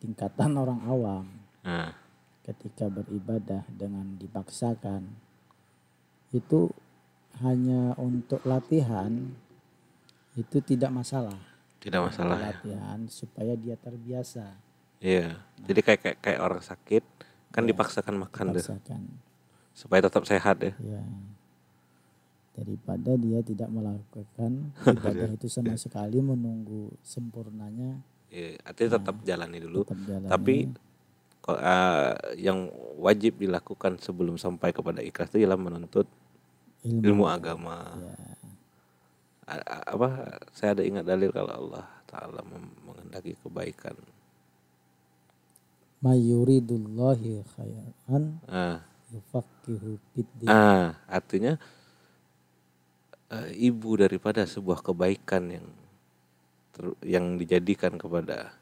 tingkatan 0.00 0.56
orang 0.56 0.80
awam 0.88 1.24
nah, 1.60 1.92
ketika 2.46 2.88
beribadah 2.88 3.68
dengan 3.68 4.16
dipaksakan 4.16 5.04
itu 6.32 6.72
hanya 7.38 7.94
untuk 7.96 8.42
latihan 8.42 9.30
itu 10.34 10.58
tidak 10.62 10.90
masalah. 10.90 11.38
tidak 11.80 12.12
masalah 12.12 12.36
ya. 12.36 12.44
Latihan 12.52 12.98
supaya 13.08 13.56
dia 13.56 13.72
terbiasa 13.78 14.52
Iya. 15.00 15.40
Jadi 15.64 15.80
kayak 15.80 16.00
kayak, 16.04 16.18
kayak 16.20 16.40
orang 16.44 16.60
sakit 16.60 17.04
kan 17.50 17.64
dipaksakan 17.66 18.14
makan 18.20 18.52
tuh 18.52 18.62
paksakan. 18.62 19.02
supaya 19.72 20.00
tetap 20.04 20.22
sehat 20.28 20.60
ya. 20.60 20.72
Ya. 20.76 21.02
Daripada 22.52 23.16
dia 23.16 23.40
tidak 23.40 23.72
melakukan 23.72 24.52
ibadah 25.00 25.32
itu 25.32 25.48
sama 25.48 25.72
sekali 25.80 26.20
menunggu 26.20 26.92
sempurnanya 27.00 28.04
Iya, 28.30 28.62
artinya 28.62 28.90
tetap 29.02 29.16
jalani 29.26 29.58
dulu. 29.58 29.82
tetap 29.82 29.98
jalan. 30.06 30.28
Tapi 30.30 30.56
eh, 31.50 32.12
yang 32.38 32.70
wajib 33.00 33.42
dilakukan 33.42 33.98
sebelum 33.98 34.38
sampai 34.38 34.70
kepada 34.70 35.02
ikhlas 35.02 35.34
itu 35.34 35.42
ialah 35.42 35.58
menuntut 35.58 36.06
ilmu, 36.86 37.02
ilmu 37.04 37.24
agama. 37.28 37.76
Ya. 37.98 38.14
A- 39.50 39.66
a- 39.66 39.86
apa 39.98 40.08
saya 40.54 40.78
ada 40.78 40.82
ingat 40.86 41.04
dalil 41.04 41.34
kalau 41.34 41.52
Allah 41.52 41.86
taala 42.06 42.40
menghendaki 42.86 43.34
kebaikan. 43.42 43.96
Mayuridullahi 46.00 47.44
khairan 47.44 48.40
Ah, 48.48 48.80
yufaqihu 49.12 50.00
ah 50.48 50.96
artinya 51.04 51.60
eh, 53.28 53.50
ibu 53.68 54.00
daripada 54.00 54.46
sebuah 54.48 54.80
kebaikan 54.80 55.60
yang 55.60 55.66
ter- 56.72 57.00
yang 57.04 57.36
dijadikan 57.36 58.00
kepada 58.00 58.54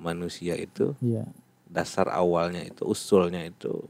manusia 0.00 0.56
itu 0.56 0.96
Ya, 1.04 1.28
dasar 1.68 2.08
awalnya 2.08 2.64
itu 2.64 2.82
usulnya 2.88 3.44
itu 3.44 3.84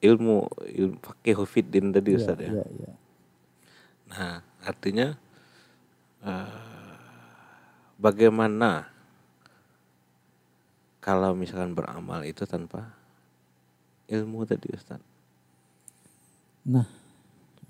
ilmu 0.00 0.48
ilmu 0.60 0.96
fakih 1.00 1.38
fiddin 1.48 1.92
tadi 1.92 2.14
ya, 2.14 2.18
Ustaz 2.20 2.38
ya. 2.40 2.52
ya, 2.52 2.64
ya. 2.64 2.92
Nah, 4.12 4.34
artinya 4.62 5.16
eh, 6.22 7.06
bagaimana 7.96 8.90
kalau 11.00 11.38
misalkan 11.38 11.72
beramal 11.72 12.26
itu 12.26 12.42
tanpa 12.44 12.92
ilmu 14.10 14.42
tadi 14.42 14.68
Ustaz? 14.74 14.98
Nah, 16.66 16.86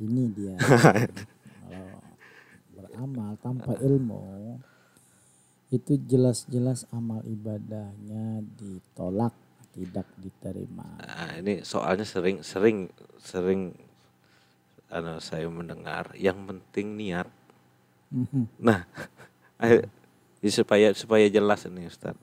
ini 0.00 0.24
dia. 0.32 0.56
Kalau 1.66 2.00
beramal 2.72 3.36
tanpa 3.44 3.76
ilmu 3.76 4.56
itu 5.68 5.98
jelas-jelas 6.08 6.88
amal 6.94 7.20
ibadahnya 7.28 8.40
ditolak, 8.56 9.36
tidak 9.76 10.08
diterima. 10.16 10.88
Nah, 10.96 11.36
ini 11.36 11.60
soalnya 11.60 12.08
sering 12.08 12.40
sering 12.40 12.88
sering 13.20 13.76
anu, 14.88 15.20
saya 15.20 15.44
mendengar 15.52 16.08
yang 16.16 16.48
penting 16.48 16.96
niat. 16.96 17.28
Mhm. 18.08 18.48
Nah, 18.64 18.88
ayo, 19.62 19.84
ya 20.40 20.50
supaya 20.50 20.88
supaya 20.96 21.28
jelas 21.28 21.68
ini 21.68 21.84
Ustaz. 21.84 22.16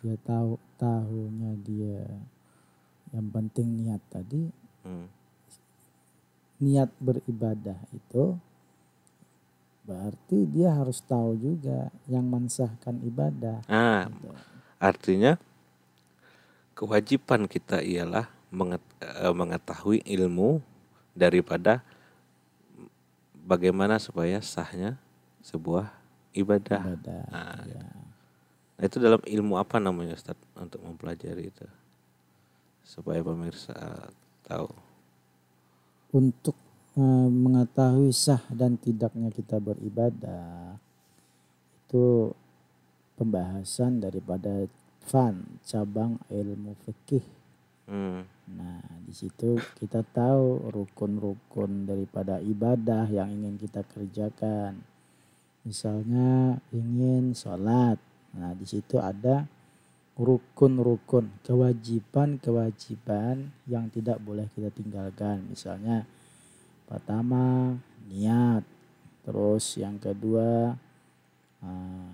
Dia 0.00 0.16
tahu 0.24 0.56
tahunya 0.80 1.52
dia 1.64 2.04
yang 3.12 3.28
penting 3.30 3.68
niat 3.84 4.02
tadi 4.10 4.48
Hmm. 4.84 5.08
niat 6.60 6.92
beribadah 7.00 7.80
itu 7.92 8.36
berarti 9.84 10.44
dia 10.48 10.76
harus 10.76 11.00
tahu 11.04 11.36
juga 11.36 11.88
yang 12.08 12.24
mensahkan 12.28 13.00
ibadah. 13.04 13.64
Nah, 13.68 14.08
Gitu. 14.08 14.28
Artinya 14.80 15.32
kewajiban 16.74 17.46
kita 17.46 17.80
ialah 17.80 18.28
eh, 18.50 19.34
mengetahui 19.34 20.02
ilmu 20.04 20.60
daripada 21.14 21.80
bagaimana 23.46 24.02
supaya 24.02 24.42
sahnya 24.42 24.98
sebuah 25.40 25.94
ibadah. 26.34 26.80
Ibadah. 26.82 27.22
Nah, 27.30 27.62
ya. 27.70 27.84
Nah, 28.74 28.82
itu 28.82 28.98
dalam 28.98 29.22
ilmu 29.22 29.54
apa 29.54 29.78
namanya 29.78 30.18
Ustaz 30.18 30.34
untuk 30.58 30.82
mempelajari 30.82 31.54
itu? 31.54 31.66
Supaya 32.82 33.22
pemirsa 33.22 34.10
tahu. 34.42 34.68
Untuk 36.10 36.58
eh, 36.98 37.28
mengetahui 37.30 38.10
sah 38.10 38.42
dan 38.50 38.74
tidaknya 38.76 39.30
kita 39.30 39.62
beribadah 39.62 40.78
itu 41.86 42.34
pembahasan 43.14 44.02
daripada 44.02 44.66
fan 45.04 45.60
cabang 45.62 46.18
ilmu 46.32 46.74
fikih. 46.88 47.22
Hmm. 47.84 48.24
Nah, 48.56 48.80
di 49.04 49.12
situ 49.12 49.60
kita 49.76 50.00
tahu 50.04 50.72
rukun-rukun 50.72 51.84
daripada 51.84 52.40
ibadah 52.40 53.08
yang 53.08 53.30
ingin 53.32 53.58
kita 53.60 53.82
kerjakan. 53.84 54.82
Misalnya 55.64 56.60
ingin 56.72 57.34
sholat. 57.36 57.98
Nah, 58.36 58.54
di 58.56 58.66
situ 58.68 58.98
ada 59.00 59.46
rukun-rukun, 60.14 61.42
kewajiban-kewajiban 61.42 63.50
yang 63.66 63.90
tidak 63.90 64.20
boleh 64.20 64.46
kita 64.52 64.70
tinggalkan. 64.70 65.42
Misalnya 65.48 66.06
pertama 66.86 67.74
niat, 68.12 68.62
terus 69.24 69.76
yang 69.80 69.98
kedua 69.98 70.76
uh, 71.64 72.12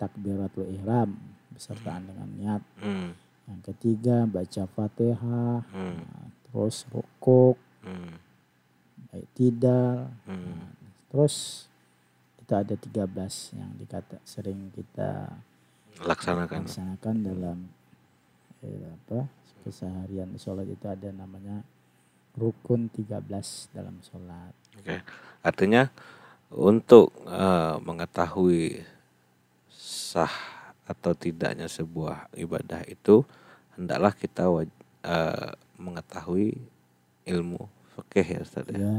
takbiratul 0.00 0.72
ihram 0.72 1.35
besertaan 1.56 2.04
dengan 2.04 2.28
niat. 2.36 2.62
Hmm. 2.78 3.10
Yang 3.46 3.60
ketiga 3.72 4.26
baca 4.26 4.62
fatihah, 4.68 5.64
Hmm. 5.72 5.96
nah, 5.96 6.26
terus 6.44 6.84
rukuk, 6.92 7.56
Hmm. 7.80 8.18
baik 9.08 9.26
tidak. 9.32 10.12
Hmm. 10.24 10.44
Nah, 10.52 10.70
terus 11.08 11.66
kita 12.36 12.62
ada 12.62 12.74
13 12.76 13.56
yang 13.56 13.72
dikata 13.74 14.20
sering 14.22 14.70
kita 14.70 15.32
Laksanakan. 16.04 16.62
laksanakan 16.62 17.16
dalam 17.24 17.58
eh, 18.60 18.86
apa 18.88 19.30
keseharian 19.62 20.30
sholat 20.36 20.66
itu 20.66 20.86
ada 20.86 21.10
namanya 21.10 21.62
rukun 22.34 22.86
13 22.88 23.70
dalam 23.70 23.96
sholat. 24.02 24.52
Oke. 24.76 25.00
Artinya 25.40 25.88
untuk 26.50 27.14
eh, 27.26 27.74
mengetahui 27.80 28.82
sah 29.70 30.32
atau 30.86 31.12
tidaknya 31.12 31.66
sebuah 31.66 32.30
ibadah 32.38 32.86
itu 32.86 33.26
hendaklah 33.74 34.14
kita 34.14 34.46
waj- 34.46 34.82
eh, 35.02 35.52
mengetahui 35.76 36.56
ilmu 37.26 37.66
fikih 37.98 38.26
ya 38.26 38.40
Ustaz 38.40 38.64
ya. 38.70 38.78
Ya, 38.78 38.96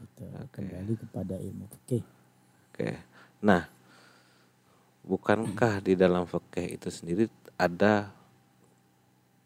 itu 0.00 0.24
kembali 0.50 0.92
kepada 0.98 1.34
ilmu 1.36 1.64
fikih. 1.68 2.02
Oke. 2.72 2.96
Nah, 3.44 3.68
bukankah 5.04 5.80
di 5.84 5.94
dalam 5.94 6.24
fikih 6.24 6.80
itu 6.80 6.88
sendiri 6.90 7.24
ada 7.60 8.10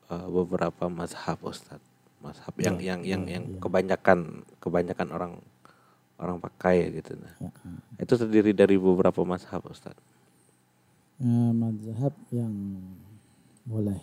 eh, 0.08 0.28
beberapa 0.30 0.86
mazhab 0.86 1.42
Ustaz? 1.42 1.82
Mazhab 2.22 2.54
yang 2.62 2.78
Ya, 2.78 2.94
yang 2.94 3.00
yang 3.02 3.22
ya, 3.26 3.32
yang 3.38 3.44
ya. 3.50 3.58
kebanyakan 3.58 4.46
kebanyakan 4.62 5.08
orang 5.10 5.32
orang 6.22 6.38
pakai 6.38 6.94
gitu 6.94 7.18
nah. 7.18 7.34
Ya. 7.42 7.50
Itu 7.98 8.14
terdiri 8.14 8.54
dari 8.54 8.78
beberapa 8.78 9.26
mazhab 9.26 9.66
Ustaz. 9.66 9.98
Eh, 11.22 11.52
mazhab 11.54 12.10
yang 12.34 12.50
boleh 13.62 14.02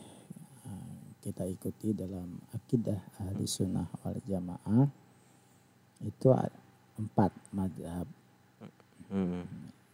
eh, 0.63 0.99
kita 1.19 1.43
ikuti 1.51 1.91
dalam 1.91 2.39
akidah 2.55 2.95
ahli 3.19 3.43
sunnah 3.43 3.91
wal 3.99 4.15
jamaah 4.23 4.87
itu 5.99 6.31
empat 6.95 7.31
mazhab 7.51 8.07
Hmm. 9.09 9.41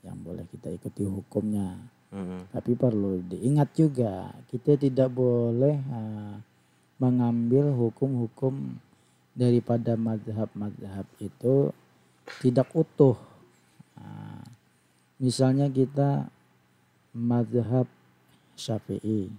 yang 0.03 0.19
boleh 0.19 0.43
kita 0.51 0.75
ikuti 0.75 1.07
hukumnya. 1.07 1.79
Hmm. 2.11 2.51
Tapi 2.51 2.75
perlu 2.75 3.23
diingat 3.23 3.71
juga 3.73 4.35
kita 4.51 4.75
tidak 4.75 5.07
boleh 5.09 5.79
eh, 5.79 6.35
mengambil 6.99 7.71
hukum-hukum 7.73 8.75
daripada 9.31 9.95
mazhab-mazhab 9.95 11.07
itu 11.23 11.71
tidak 12.43 12.67
utuh. 12.75 13.15
Nah, 13.95 14.43
misalnya 15.19 15.71
kita 15.71 16.27
mazhab 17.15 17.87
Syafi'i, 18.59 19.31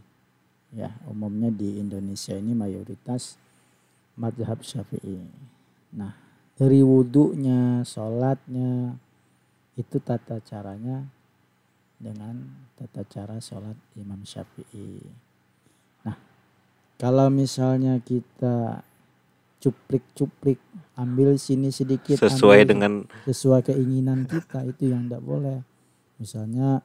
ya 0.72 0.96
umumnya 1.06 1.52
di 1.52 1.76
Indonesia 1.76 2.32
ini 2.32 2.56
mayoritas 2.56 3.36
mazhab 4.16 4.64
Syafi'i. 4.64 5.20
Nah 5.92 6.26
dari 6.56 6.80
wudhunya, 6.80 7.84
sholatnya 7.84 8.96
itu 9.76 10.00
tata 10.00 10.40
caranya 10.40 11.04
dengan 12.00 12.48
tata 12.80 13.04
cara 13.04 13.36
sholat 13.36 13.76
Imam 13.92 14.24
Syafi'i. 14.24 15.04
Nah, 16.08 16.16
kalau 16.96 17.28
misalnya 17.28 18.00
kita 18.00 18.80
cuplik-cuplik, 19.60 20.56
ambil 20.96 21.36
sini 21.36 21.68
sedikit, 21.68 22.24
Sesuai 22.24 22.64
ambil 22.64 22.72
dengan 22.72 22.92
sesuai 23.28 23.68
keinginan 23.68 24.24
kita 24.24 24.64
itu 24.64 24.96
yang 24.96 25.12
tidak 25.12 25.28
boleh. 25.28 25.60
Misalnya 26.16 26.80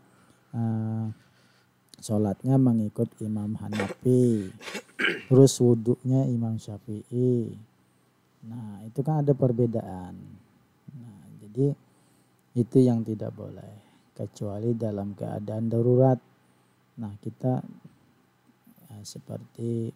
eh, 0.56 1.06
sholatnya 2.02 2.56
mengikut 2.58 3.08
Imam 3.22 3.56
Hanafi, 3.60 4.50
terus 5.30 5.54
wudhunya 5.62 6.28
Imam 6.28 6.58
Syafi'i. 6.58 7.54
Nah 8.50 8.82
itu 8.88 9.00
kan 9.06 9.22
ada 9.22 9.38
perbedaan. 9.38 10.18
Nah 10.98 11.22
jadi 11.46 11.78
itu 12.58 12.78
yang 12.82 13.06
tidak 13.06 13.32
boleh 13.32 13.72
kecuali 14.18 14.74
dalam 14.74 15.14
keadaan 15.14 15.70
darurat. 15.70 16.20
Nah 17.00 17.14
kita 17.22 17.62
eh, 18.92 19.04
seperti 19.06 19.94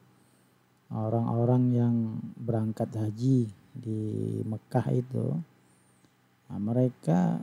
orang-orang 0.94 1.64
yang 1.74 1.96
berangkat 2.38 2.94
haji 2.94 3.50
di 3.76 4.02
Mekah 4.46 4.88
itu, 4.94 5.36
nah, 6.48 6.60
mereka 6.62 7.42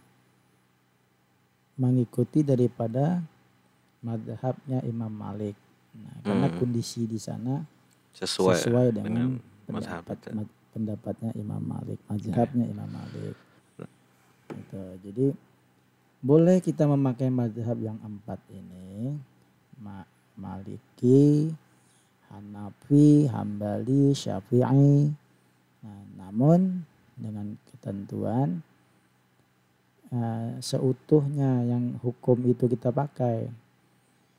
mengikuti 1.83 2.47
daripada 2.47 3.19
madhabnya 4.07 4.79
Imam 4.87 5.11
Malik. 5.11 5.59
Nah, 5.99 6.15
karena 6.23 6.47
Hmm. 6.49 6.57
kondisi 6.63 7.05
di 7.05 7.19
sana 7.19 7.59
sesuai, 8.15 8.57
sesuai, 8.63 8.87
dengan 8.95 9.35
dengan, 9.35 9.43
pendapat, 9.67 10.17
mad- 10.31 10.57
pendapatnya 10.73 11.31
Imam 11.35 11.63
Malik, 11.63 11.99
mazhabnya 12.07 12.65
Imam 12.71 12.87
Malik. 12.87 13.37
Gitu. 14.53 14.85
Jadi 15.03 15.27
boleh 16.23 16.63
kita 16.63 16.87
memakai 16.87 17.29
mazhab 17.29 17.77
yang 17.83 17.99
empat 17.99 18.39
ini, 18.55 19.19
Ma- 19.83 20.07
Maliki, 20.39 21.51
Hanafi, 22.33 23.29
Hambali, 23.29 24.17
Syafi'i. 24.17 25.13
Nah, 25.83 26.01
namun 26.17 26.87
dengan 27.19 27.53
ketentuan 27.69 28.65
eh, 30.13 30.51
seutuhnya 30.61 31.65
yang 31.65 31.97
hukum 32.05 32.39
itu 32.47 32.69
kita 32.69 32.93
pakai. 32.93 33.49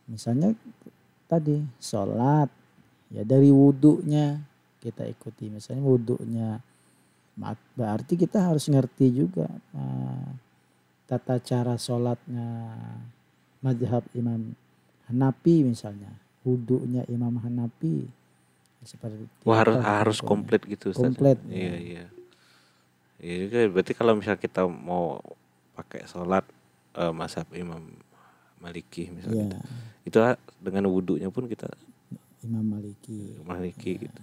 Misalnya 0.08 0.54
tadi 1.26 1.60
sholat, 1.82 2.48
ya 3.10 3.26
dari 3.26 3.50
wudhunya 3.50 4.38
kita 4.80 5.10
ikuti. 5.10 5.50
Misalnya 5.50 5.84
wudhunya, 5.84 6.50
berarti 7.74 8.14
kita 8.14 8.54
harus 8.54 8.70
ngerti 8.70 9.10
juga 9.10 9.50
eh, 9.74 10.28
tata 11.10 11.42
cara 11.42 11.76
sholatnya 11.76 12.48
mazhab 13.60 14.06
Imam 14.14 14.54
Hanafi 15.10 15.68
misalnya, 15.68 16.12
wudhunya 16.46 17.04
Imam 17.10 17.36
Hanafi 17.42 18.08
seperti 18.84 19.24
Wah 19.48 19.64
harus 19.64 19.78
harus 19.80 20.18
komplit 20.20 20.62
gitu 20.68 20.92
Ustaz. 20.92 21.08
Komplit, 21.08 21.40
Iya 21.48 21.64
ya. 21.64 21.80
iya. 21.80 22.06
Iya 23.24 23.36
juga, 23.48 23.58
berarti 23.72 23.94
kalau 23.96 24.20
misalnya 24.20 24.40
kita 24.44 24.68
mau 24.68 25.24
pakai 25.74 26.06
sholat 26.06 26.46
eh, 26.94 27.10
mazhab 27.10 27.50
Imam 27.52 27.82
Maliki 28.58 29.10
misalnya 29.10 29.50
Iya, 29.50 29.60
gitu, 30.08 30.20
itu 30.24 30.38
dengan 30.60 30.84
wudhunya 30.88 31.28
pun 31.28 31.46
kita 31.46 31.68
Imam 32.42 32.64
Maliki. 32.64 33.40
Maliki 33.42 33.92
gitu. 34.00 34.22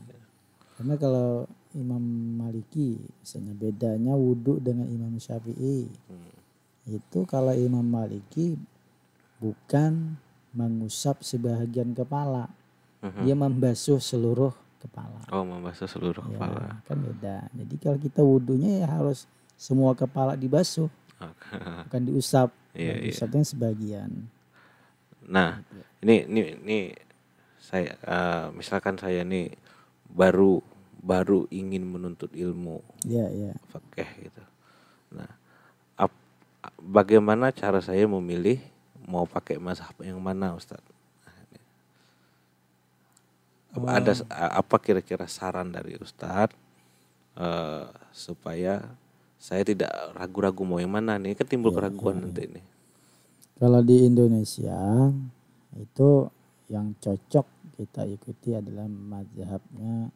Karena 0.77 0.97
kalau 0.97 1.45
Imam 1.73 2.01
Maliki 2.37 2.97
misalnya 3.17 3.53
bedanya 3.53 4.13
wudhu 4.13 4.57
dengan 4.59 4.85
Imam 4.87 5.17
Syafi'i. 5.17 5.89
Hmm. 6.09 6.33
Itu 6.89 7.25
kalau 7.25 7.53
Imam 7.53 7.85
Maliki 7.85 8.57
bukan 9.39 10.17
mengusap 10.51 11.23
sebahagian 11.23 11.95
kepala, 11.95 12.51
Mhm. 13.01 13.23
dia 13.23 13.35
membasuh 13.35 13.97
seluruh 13.97 14.53
kepala. 14.79 15.21
Oh 15.31 15.41
membasuh 15.41 15.87
seluruh 15.87 16.21
Ya, 16.21 16.29
kepala. 16.31 16.85
kan 16.85 16.97
beda. 16.99 17.37
Jadi 17.55 17.75
kalau 17.77 17.99
kita 17.99 18.21
wudhunya 18.21 18.85
ya 18.85 18.89
harus 18.91 19.25
semua 19.55 19.93
kepala 19.93 20.35
dibasuh. 20.35 20.89
Bukan 21.87 22.03
diusap. 22.07 22.49
Kalau 22.71 22.79
iya. 22.81 22.95
diusapnya 23.03 23.45
sebagian. 23.45 24.11
Nah 25.27 25.61
ini 26.01 26.25
ini 26.27 26.41
ini 26.65 26.79
saya 27.61 27.93
eh, 27.95 28.47
misalkan 28.57 28.97
saya 28.97 29.21
nih 29.23 29.53
baru 30.11 30.59
baru 31.01 31.49
ingin 31.49 31.85
menuntut 31.87 32.29
ilmu 32.33 32.85
Ya, 33.09 33.25
ya. 33.33 33.57
fakih 33.73 34.29
gitu. 34.29 34.43
Nah, 35.17 35.31
ap- 35.97 36.25
bagaimana 36.77 37.49
cara 37.51 37.81
saya 37.81 38.05
memilih 38.05 38.61
mau 39.09 39.25
pakai 39.25 39.57
mazhab 39.57 39.97
yang 40.05 40.21
mana, 40.21 40.53
Ustaz? 40.53 40.79
Ini. 41.25 41.61
Apa- 43.81 43.97
Ada 43.97 44.13
s- 44.13 44.29
a- 44.29 44.61
apa 44.61 44.77
kira-kira 44.77 45.25
saran 45.25 45.73
dari 45.73 45.97
Ustaz 45.97 46.53
eh, 47.41 47.87
supaya 48.13 48.93
saya 49.41 49.65
tidak 49.65 49.91
ragu-ragu 50.13 50.63
mau 50.69 50.77
yang 50.77 50.93
mana 50.93 51.17
nih 51.17 51.33
kan 51.33 51.49
timbul 51.49 51.73
Iya, 51.73 51.81
keraguan 51.81 52.21
nanti 52.21 52.45
ini 52.45 52.61
Kalau 53.57 53.81
di 53.81 53.97
Indonesia 54.05 54.77
itu 55.77 56.29
yang 56.69 56.93
cocok 57.01 57.47
kita 57.81 58.05
ikuti 58.05 58.53
adalah 58.53 58.85
mazhabnya 58.87 60.13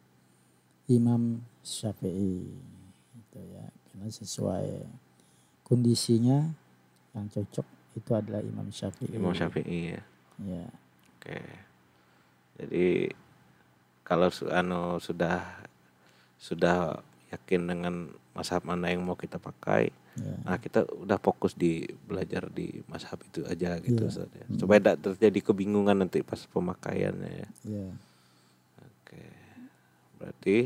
Imam 0.85 1.41
Syafi'i 1.65 2.45
itu 3.17 3.39
ya. 3.41 3.65
Karena 3.89 4.07
sesuai 4.09 4.67
kondisinya 5.65 6.45
yang 7.17 7.25
cocok 7.33 7.67
itu 7.97 8.11
adalah 8.13 8.41
Imam 8.45 8.69
Syafi'i. 8.69 9.17
Imam 9.17 9.33
Syafi'i 9.33 9.97
ya. 9.97 10.01
Ya, 10.45 10.65
oke. 11.17 11.39
Jadi 12.61 13.09
kalau 14.05 14.29
anu 14.53 15.01
sudah 15.01 15.41
sudah 16.37 17.01
yakin 17.33 17.61
dengan 17.65 17.95
mazhab 18.35 18.61
mana 18.67 18.91
yang 18.91 19.01
mau 19.01 19.15
kita 19.15 19.39
pakai. 19.39 19.89
Ya, 20.15 20.31
nah 20.43 20.55
kita 20.59 20.83
udah 20.91 21.19
fokus 21.19 21.55
di 21.55 21.83
belajar 22.07 22.47
di 22.51 22.83
mazhab 22.87 23.19
itu 23.23 23.43
aja 23.47 23.79
gitu 23.79 24.03
Iya. 24.05 24.11
Ustaz, 24.11 24.29
ya. 24.31 24.45
supaya 24.59 24.79
tidak 24.79 24.97
terjadi 25.03 25.39
kebingungan 25.51 26.03
nanti 26.03 26.19
pas 26.21 26.39
pemakaiannya 26.51 27.31
ya. 27.31 27.49
Ya, 27.67 27.87
Oke, 28.83 29.23
berarti 30.19 30.57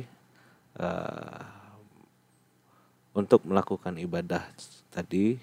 eh, 0.81 1.43
untuk 3.13 3.45
melakukan 3.45 3.97
ibadah 3.97 4.45
tadi 4.93 5.37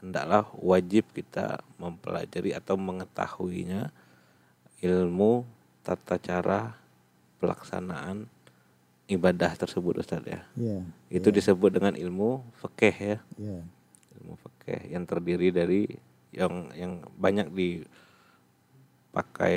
hendaklah 0.00 0.46
wajib 0.60 1.10
kita 1.12 1.60
mempelajari 1.76 2.54
atau 2.54 2.78
mengetahuinya 2.78 3.90
ilmu 4.80 5.42
tata 5.82 6.16
cara 6.22 6.78
pelaksanaan 7.42 8.30
ibadah 9.08 9.56
tersebut 9.56 10.04
Ustaz 10.04 10.20
ya. 10.28 10.44
ya, 10.54 10.84
Itu 11.08 11.32
disebut 11.32 11.72
dengan 11.72 11.96
ilmu 11.96 12.44
fikih 12.60 12.92
ya, 12.92 13.16
ya, 13.40 13.64
ilmu 14.20 14.36
fikih 14.36 14.92
yang 14.92 15.08
terdiri 15.08 15.48
dari 15.48 15.88
yang 16.28 16.68
yang 16.76 17.00
banyak 17.16 17.48
dipakai 19.08 19.56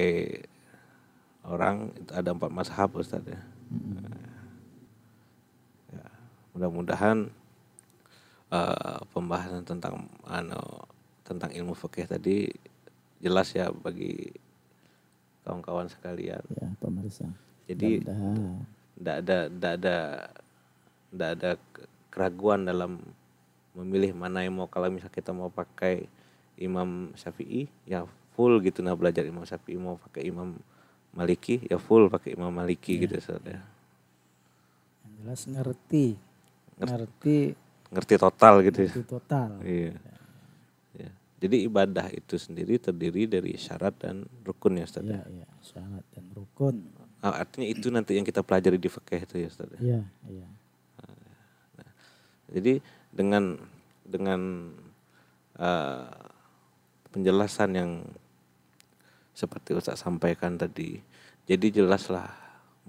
orang 1.43 1.91
itu 1.99 2.15
ada 2.15 2.31
empat 2.31 2.47
mazhab 2.47 2.95
Ustaz 2.95 3.19
ya. 3.27 3.43
Ya, 5.91 6.07
mudah-mudahan 6.55 7.27
eh, 8.55 8.99
pembahasan 9.11 9.67
tentang 9.67 10.07
anu 10.23 10.87
tentang 11.27 11.51
ilmu 11.51 11.75
fikih 11.75 12.07
tadi 12.07 12.47
jelas 13.19 13.51
ya 13.51 13.67
bagi 13.67 14.31
kawan-kawan 15.43 15.91
sekalian. 15.91 16.39
ya 16.55 16.71
pemirsa. 16.79 17.27
Jadi 17.67 17.99
Mudah-mudahan. 17.99 18.79
Tidak 19.01 19.15
ada 19.25 19.37
tidak 19.49 19.73
ada 19.81 19.97
tidak 21.11 21.29
ada 21.33 21.51
ke- 21.57 21.89
keraguan 22.13 22.69
dalam 22.69 23.01
memilih 23.73 24.13
mana 24.13 24.45
yang 24.45 24.53
mau 24.53 24.69
kalau 24.69 24.93
misal 24.93 25.09
kita 25.09 25.33
mau 25.33 25.49
pakai 25.49 26.05
Imam 26.61 27.09
Syafi'i 27.17 27.65
ya 27.89 28.05
full 28.37 28.61
gitu 28.61 28.85
nah 28.85 28.93
belajar 28.93 29.25
Imam 29.25 29.41
Syafi'i 29.41 29.81
mau 29.81 29.97
pakai 29.97 30.29
Imam 30.29 30.53
Maliki 31.11 31.65
ya 31.67 31.75
full 31.81 32.07
pakai 32.07 32.37
Imam 32.37 32.53
Maliki 32.53 33.01
gitu 33.01 33.19
Ustaz, 33.19 33.41
ya. 33.43 33.59
Yang 35.03 35.13
jelas 35.19 35.41
ngerti, 35.49 36.05
ngerti 36.79 37.37
ngerti 37.91 38.13
total 38.15 38.63
gitu 38.63 38.79
ya. 38.87 38.91
itu 38.95 39.03
total. 39.03 39.49
Iya. 39.59 39.95
Ya. 40.95 41.09
Jadi 41.43 41.57
ibadah 41.67 42.07
itu 42.15 42.39
sendiri 42.39 42.79
terdiri 42.79 43.27
dari 43.27 43.59
syarat 43.59 43.99
dan 43.99 44.23
rukun 44.47 44.79
ya 44.79 44.87
Ustaz. 44.87 45.03
Ya, 45.03 45.19
ya. 45.27 45.43
ya, 45.43 45.49
syarat 45.59 46.05
dan 46.15 46.25
rukun. 46.31 46.79
Ah, 47.21 47.45
artinya 47.45 47.69
itu 47.69 47.93
nanti 47.93 48.17
yang 48.17 48.25
kita 48.25 48.41
pelajari 48.41 48.81
di 48.81 48.89
fikih 48.89 49.21
itu 49.29 49.35
ya 49.45 49.47
Ustaz. 49.47 49.69
ya. 49.77 49.79
Ya, 49.79 50.01
ya. 50.25 50.47
Jadi 52.51 52.83
dengan 53.13 53.61
dengan 54.01 54.73
eh, 55.55 56.09
penjelasan 57.13 57.69
yang 57.77 57.91
seperti 59.37 59.77
Ustaz 59.77 60.01
sampaikan 60.01 60.57
tadi, 60.57 60.99
jadi 61.45 61.81
jelaslah 61.81 62.27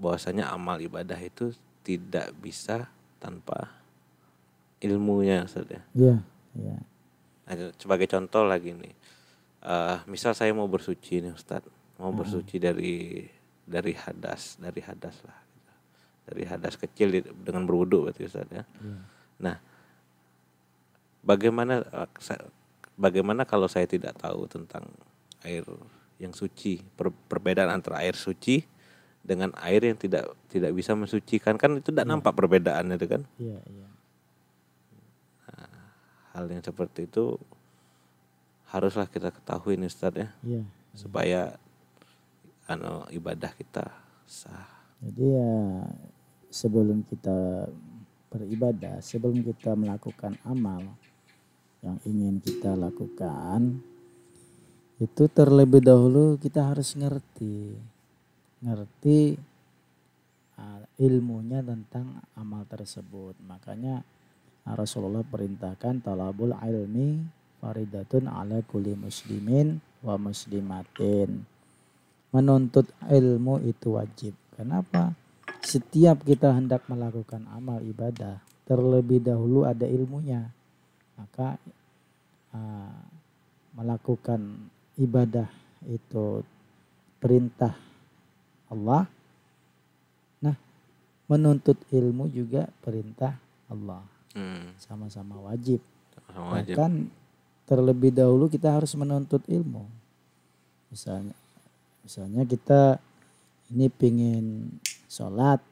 bahwasanya 0.01 0.49
amal 0.49 0.81
ibadah 0.81 1.15
itu 1.21 1.53
tidak 1.85 2.33
bisa 2.41 2.89
tanpa 3.21 3.69
ilmunya 4.81 5.45
Ustaz 5.45 5.69
ya. 5.69 5.81
Ya, 5.93 6.15
ya. 6.57 6.77
Nah, 7.43 7.69
sebagai 7.77 8.09
contoh 8.09 8.43
lagi 8.49 8.73
nih, 8.73 8.97
eh, 9.61 9.97
misal 10.09 10.33
saya 10.33 10.51
mau 10.51 10.65
bersuci 10.65 11.21
nih 11.21 11.37
Ustaz, 11.37 11.61
mau 12.01 12.09
bersuci 12.11 12.57
dari 12.57 13.29
dari 13.63 13.95
hadas, 13.95 14.59
dari 14.59 14.83
hadas 14.83 15.15
lah, 15.23 15.39
gitu. 15.39 15.71
dari 16.27 16.43
hadas 16.43 16.75
kecil 16.75 17.07
dengan 17.33 17.63
berwudu 17.63 18.07
berarti 18.09 18.27
Ustaz 18.27 18.47
ya. 18.51 18.63
ya. 18.63 18.63
Nah, 19.39 19.55
bagaimana 21.23 21.79
eh, 21.81 22.09
bagaimana 22.95 23.47
kalau 23.47 23.65
saya 23.67 23.87
tidak 23.87 24.19
tahu 24.19 24.45
tentang 24.51 24.83
air 25.43 25.63
yang 26.19 26.31
suci, 26.31 26.79
per- 26.95 27.15
perbedaan 27.27 27.71
antara 27.71 28.03
air 28.03 28.15
suci 28.15 28.63
dengan 29.23 29.55
air 29.63 29.87
yang 29.87 29.95
tidak 29.95 30.27
tidak 30.51 30.71
bisa 30.75 30.91
mensucikan 30.95 31.55
kan 31.55 31.79
itu 31.79 31.95
tidak 31.95 32.07
nampak 32.07 32.35
perbedaannya 32.35 32.95
itu 32.99 33.07
kan? 33.07 33.21
Iya, 33.39 33.59
iya. 33.71 33.87
Hal 36.33 36.49
yang 36.49 36.65
seperti 36.65 37.05
itu 37.05 37.37
haruslah 38.73 39.05
kita 39.05 39.29
ketahui 39.29 39.77
nih 39.77 39.85
Ustaz 39.85 40.13
ya, 40.17 40.33
Iya. 40.41 40.65
supaya 40.97 41.41
anu 42.67 43.03
ibadah 43.11 43.51
kita 43.55 43.85
sah. 44.23 44.69
Jadi 45.03 45.25
ya 45.35 45.83
sebelum 46.47 47.03
kita 47.03 47.67
beribadah, 48.31 49.03
sebelum 49.03 49.43
kita 49.43 49.75
melakukan 49.75 50.39
amal 50.47 50.95
yang 51.83 51.99
ingin 52.07 52.39
kita 52.39 52.73
lakukan, 52.73 53.83
itu 55.03 55.23
terlebih 55.27 55.83
dahulu 55.83 56.39
kita 56.39 56.71
harus 56.71 56.95
ngerti, 56.95 57.75
ngerti 58.63 59.35
uh, 60.55 60.81
ilmunya 60.95 61.59
tentang 61.59 62.23
amal 62.39 62.63
tersebut. 62.63 63.35
Makanya 63.43 63.99
uh, 64.63 64.75
Rasulullah 64.79 65.27
perintahkan 65.27 65.99
talabul 65.99 66.55
ilmi 66.55 67.19
faridatun 67.59 68.31
ala 68.31 68.63
kulli 68.63 68.95
muslimin 68.95 69.83
wa 69.99 70.15
muslimatin. 70.15 71.52
Menuntut 72.33 72.89
ilmu 73.07 73.61
itu 73.61 73.93
wajib. 73.93 74.33
Kenapa? 74.57 75.13
Setiap 75.61 76.25
kita 76.25 76.51
hendak 76.51 76.83
melakukan 76.89 77.45
amal 77.53 77.79
ibadah, 77.85 78.41
terlebih 78.65 79.21
dahulu 79.21 79.63
ada 79.69 79.85
ilmunya. 79.85 80.49
Maka 81.13 81.61
uh, 82.57 82.97
melakukan 83.77 84.69
ibadah 84.97 85.49
itu 85.85 86.41
perintah 87.21 87.77
Allah. 88.67 89.05
Nah, 90.41 90.57
menuntut 91.29 91.77
ilmu 91.93 92.27
juga 92.33 92.67
perintah 92.81 93.37
Allah. 93.69 94.01
Hmm, 94.33 94.73
Sama-sama 94.81 95.37
wajib. 95.53 95.79
sama 96.25 96.57
wajib. 96.57 96.73
Bahkan 96.73 96.91
terlebih 97.69 98.11
dahulu 98.11 98.49
kita 98.49 98.73
harus 98.73 98.91
menuntut 98.97 99.45
ilmu. 99.45 99.85
Misalnya, 100.89 101.37
misalnya 102.03 102.43
kita 102.43 102.99
ini 103.73 103.87
pingin 103.89 104.69
sholat. 105.09 105.63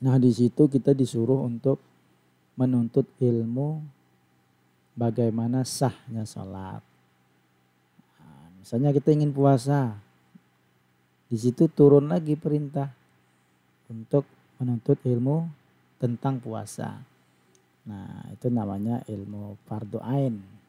Nah 0.00 0.16
di 0.16 0.32
situ 0.32 0.70
kita 0.70 0.96
disuruh 0.96 1.44
untuk 1.44 1.82
menuntut 2.56 3.04
ilmu 3.20 3.82
bagaimana 4.96 5.64
sahnya 5.64 6.28
sholat. 6.28 6.84
Nah, 8.20 8.46
misalnya 8.60 8.90
kita 8.92 9.12
ingin 9.16 9.32
puasa, 9.32 9.96
di 11.30 11.36
situ 11.40 11.72
turun 11.72 12.10
lagi 12.12 12.36
perintah 12.36 12.92
untuk 13.88 14.28
menuntut 14.60 15.00
ilmu 15.00 15.48
tentang 15.96 16.36
puasa. 16.36 17.00
Nah, 17.88 18.28
itu 18.28 18.52
namanya 18.52 19.00
ilmu 19.08 19.56
fardu 19.64 19.98
ain. 20.04 20.59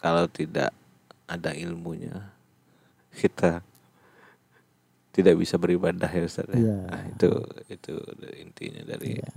Kalau 0.00 0.24
tidak 0.32 0.72
ada 1.28 1.52
ilmunya, 1.52 2.32
kita 3.12 3.60
tidak 5.10 5.34
bisa 5.36 5.60
beribadah 5.60 6.08
ya 6.08 6.24
Ustaz. 6.24 6.48
ya. 6.50 6.56
Iya. 6.56 6.78
Nah, 6.88 7.02
itu 7.12 7.30
itu 7.68 7.94
intinya 8.40 8.82
dari 8.86 9.20
Ya. 9.20 9.32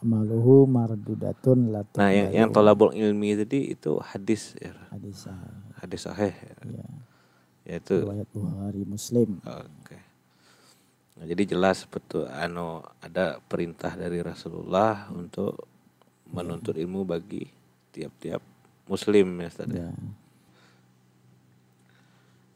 Amaluhu 0.00 0.64
mardudatun 0.64 1.68
la 1.68 1.84
Nah, 2.00 2.08
yang 2.08 2.32
yang 2.32 2.48
tolabul 2.48 2.96
ilmi 2.96 3.36
tadi 3.36 3.76
itu 3.76 4.00
hadis 4.00 4.56
ya. 4.56 4.72
hadis 4.88 5.28
sahih. 5.28 5.52
Hadis 5.76 6.00
sahih 6.08 6.32
ya. 6.32 6.56
Ya. 6.64 6.86
Yaitu 7.68 8.00
Riwayat 8.00 8.28
Bukhari 8.32 8.82
Muslim. 8.88 9.44
Oke. 9.44 10.00
Nah, 11.20 11.24
jadi 11.28 11.42
jelas 11.52 11.84
betul 11.84 12.24
anu 12.32 12.80
ada 13.04 13.36
perintah 13.44 13.92
dari 13.92 14.24
Rasulullah 14.24 15.12
untuk 15.12 15.68
menuntut 16.32 16.80
ilmu 16.80 17.04
bagi 17.04 17.44
tiap-tiap 17.92 18.40
muslim 18.88 19.40
ya 19.40 19.48
Ustaz. 19.48 19.68
Ya. 19.72 19.90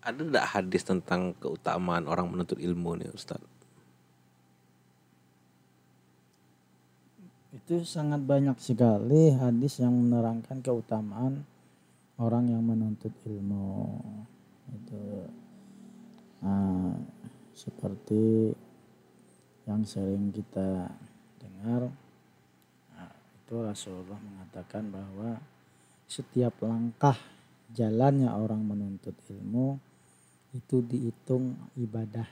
Ada 0.04 0.20
tidak 0.24 0.46
hadis 0.56 0.82
tentang 0.84 1.36
keutamaan 1.36 2.08
orang 2.08 2.32
menuntut 2.32 2.56
ilmu 2.56 2.96
nih 2.96 3.12
Ustaz? 3.12 3.40
Itu 7.52 7.84
sangat 7.84 8.24
banyak 8.24 8.56
sekali 8.60 9.32
hadis 9.36 9.80
yang 9.80 9.92
menerangkan 9.92 10.64
keutamaan 10.64 11.44
orang 12.16 12.48
yang 12.48 12.64
menuntut 12.64 13.12
ilmu. 13.28 14.00
Itu 14.72 15.28
nah, 16.40 16.96
seperti 17.52 18.52
yang 19.68 19.84
sering 19.84 20.32
kita 20.32 20.88
dengar 21.36 21.92
nah, 22.96 23.12
itu 23.12 23.54
Rasulullah 23.60 24.16
mengatakan 24.16 24.88
bahwa 24.88 25.36
setiap 26.08 26.56
langkah 26.60 27.14
jalannya 27.70 28.26
orang 28.26 28.64
menuntut 28.64 29.12
ilmu 29.28 29.76
itu 30.50 30.80
dihitung 30.80 31.52
ibadah 31.76 32.24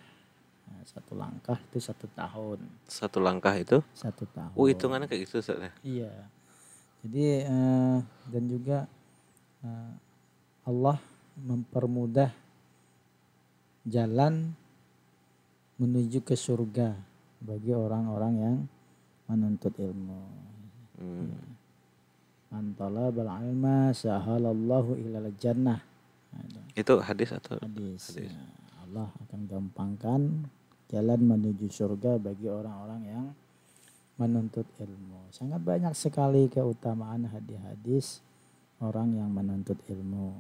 nah, 0.67 0.81
satu 0.83 1.13
langkah 1.13 1.61
itu 1.61 1.79
satu 1.79 2.09
tahun 2.11 2.59
Satu 2.89 3.19
langkah 3.21 3.53
itu. 3.53 3.85
satu 3.93 4.25
tahun 4.27 4.57
Oh, 4.57 4.65
hitungannya 4.65 5.05
kayak 5.05 5.29
gitu 5.29 5.39
Ustaz 5.39 5.61
ya. 5.61 5.73
iya 5.85 6.13
jadi 7.05 7.45
eh, 7.45 7.99
dan 8.33 8.45
juga 8.49 8.89
eh, 9.61 9.93
Allah 10.65 10.97
mempermudah 11.37 12.33
jalan 13.85 14.57
menuju 15.77 16.25
ke 16.25 16.33
surga 16.33 16.97
bagi 17.39 17.71
orang-orang 17.71 18.35
yang 18.35 18.57
menuntut 19.29 19.77
ilmu 19.77 20.49
Hmm. 20.97 21.29
Antala 22.57 23.13
bal 23.13 23.29
ilma 23.45 23.93
sahalallahu 23.93 24.97
ilal 24.97 25.29
jannah. 25.37 25.85
Nah, 26.33 26.65
itu 26.73 26.97
hadis 27.05 27.37
atau 27.37 27.61
hadis. 27.61 28.17
Hadis. 28.17 28.33
Nah, 28.33 28.81
Allah 28.89 29.09
akan 29.29 29.41
gampangkan 29.45 30.21
jalan 30.89 31.21
menuju 31.21 31.69
surga 31.69 32.17
bagi 32.17 32.49
orang-orang 32.49 33.03
yang 33.05 33.27
menuntut 34.17 34.65
ilmu. 34.81 35.29
Sangat 35.29 35.61
banyak 35.61 35.93
sekali 35.93 36.49
keutamaan 36.49 37.29
hadis-hadis 37.29 38.25
orang 38.81 39.13
yang 39.13 39.29
menuntut 39.29 39.77
ilmu. 39.93 40.33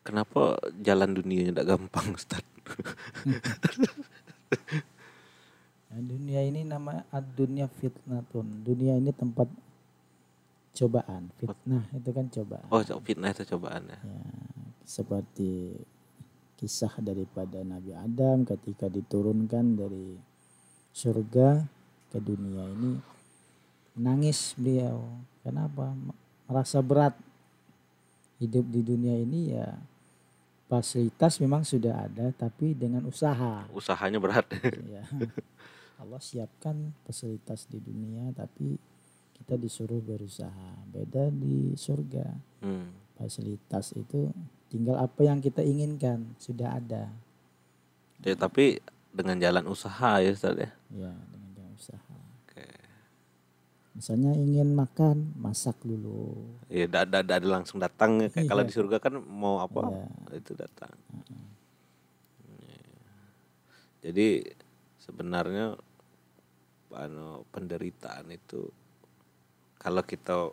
kenapa 0.00 0.56
jalan 0.80 1.12
dunianya 1.12 1.52
tidak 1.52 1.76
gampang 1.76 2.16
Ustaz? 2.16 2.40
Nah, 5.88 6.00
dunia 6.04 6.44
ini 6.44 6.68
nama 6.68 7.00
ad-dunya 7.08 7.64
fitnatun. 7.80 8.60
Dunia 8.60 9.00
ini 9.00 9.08
tempat 9.12 9.48
cobaan. 10.76 11.32
Fitnah 11.40 11.84
itu 11.96 12.10
kan 12.12 12.26
cobaan. 12.28 12.66
Oh, 12.68 12.82
fitnah 13.00 13.32
itu 13.32 13.44
cobaannya. 13.48 13.98
Ya, 13.98 14.22
seperti 14.84 15.80
kisah 16.58 16.92
daripada 16.98 17.62
Nabi 17.62 17.94
Adam 17.94 18.42
ketika 18.42 18.90
diturunkan 18.90 19.78
dari 19.78 20.18
surga 20.90 21.62
ke 22.10 22.18
dunia 22.18 22.66
ini 22.74 22.98
nangis 23.94 24.58
beliau 24.58 25.06
kenapa 25.46 25.94
merasa 26.50 26.82
berat 26.82 27.14
hidup 28.42 28.66
di 28.66 28.82
dunia 28.82 29.14
ini 29.22 29.54
ya 29.54 29.70
fasilitas 30.66 31.38
memang 31.38 31.62
sudah 31.62 32.10
ada 32.10 32.34
tapi 32.34 32.74
dengan 32.74 33.06
usaha 33.06 33.70
Usahanya 33.70 34.18
berat. 34.18 34.50
ya 34.90 35.06
Allah 35.98 36.18
siapkan 36.18 36.74
fasilitas 37.02 37.66
di 37.66 37.78
dunia 37.78 38.30
tapi 38.32 38.78
kita 39.34 39.54
disuruh 39.54 39.98
berusaha 39.98 40.70
beda 40.86 41.28
di 41.28 41.74
surga 41.74 42.26
Hmm. 42.58 42.90
fasilitas 43.14 43.92
itu 43.92 44.30
tinggal 44.66 44.96
apa 44.96 45.22
yang 45.22 45.38
kita 45.38 45.60
inginkan 45.60 46.34
sudah 46.36 46.74
ada 46.74 47.06
Ya, 48.18 48.34
tapi 48.34 48.82
dengan 49.08 49.38
jalan 49.38 49.64
usaha 49.64 50.18
ya 50.18 50.30
Ustaz 50.30 50.54
ya. 50.54 50.70
ya 50.92 51.10
dengan 51.14 51.50
jalan 51.52 51.72
usaha 51.72 52.14
Oke. 52.42 52.66
misalnya 53.94 54.34
ingin 54.34 54.70
makan 54.72 55.34
masak 55.34 55.78
dulu 55.80 56.34
Ya, 56.66 56.84
da, 56.84 57.02
da, 57.02 57.22
da- 57.22 57.38
langsung 57.40 57.78
datang 57.78 58.18
kayak 58.24 58.34
Iya. 58.36 58.50
kalau 58.50 58.62
di 58.62 58.70
surga 58.70 58.98
kan 58.98 59.14
mau 59.18 59.58
apa 59.58 59.86
Iya. 59.86 60.34
itu 60.36 60.52
datang. 60.52 60.92
Iya. 62.58 62.82
Jadi 63.98 64.28
sebenarnya 64.98 65.74
anu 66.94 67.44
penderitaan 67.52 68.30
itu 68.32 68.68
kalau 69.78 70.02
kita 70.02 70.52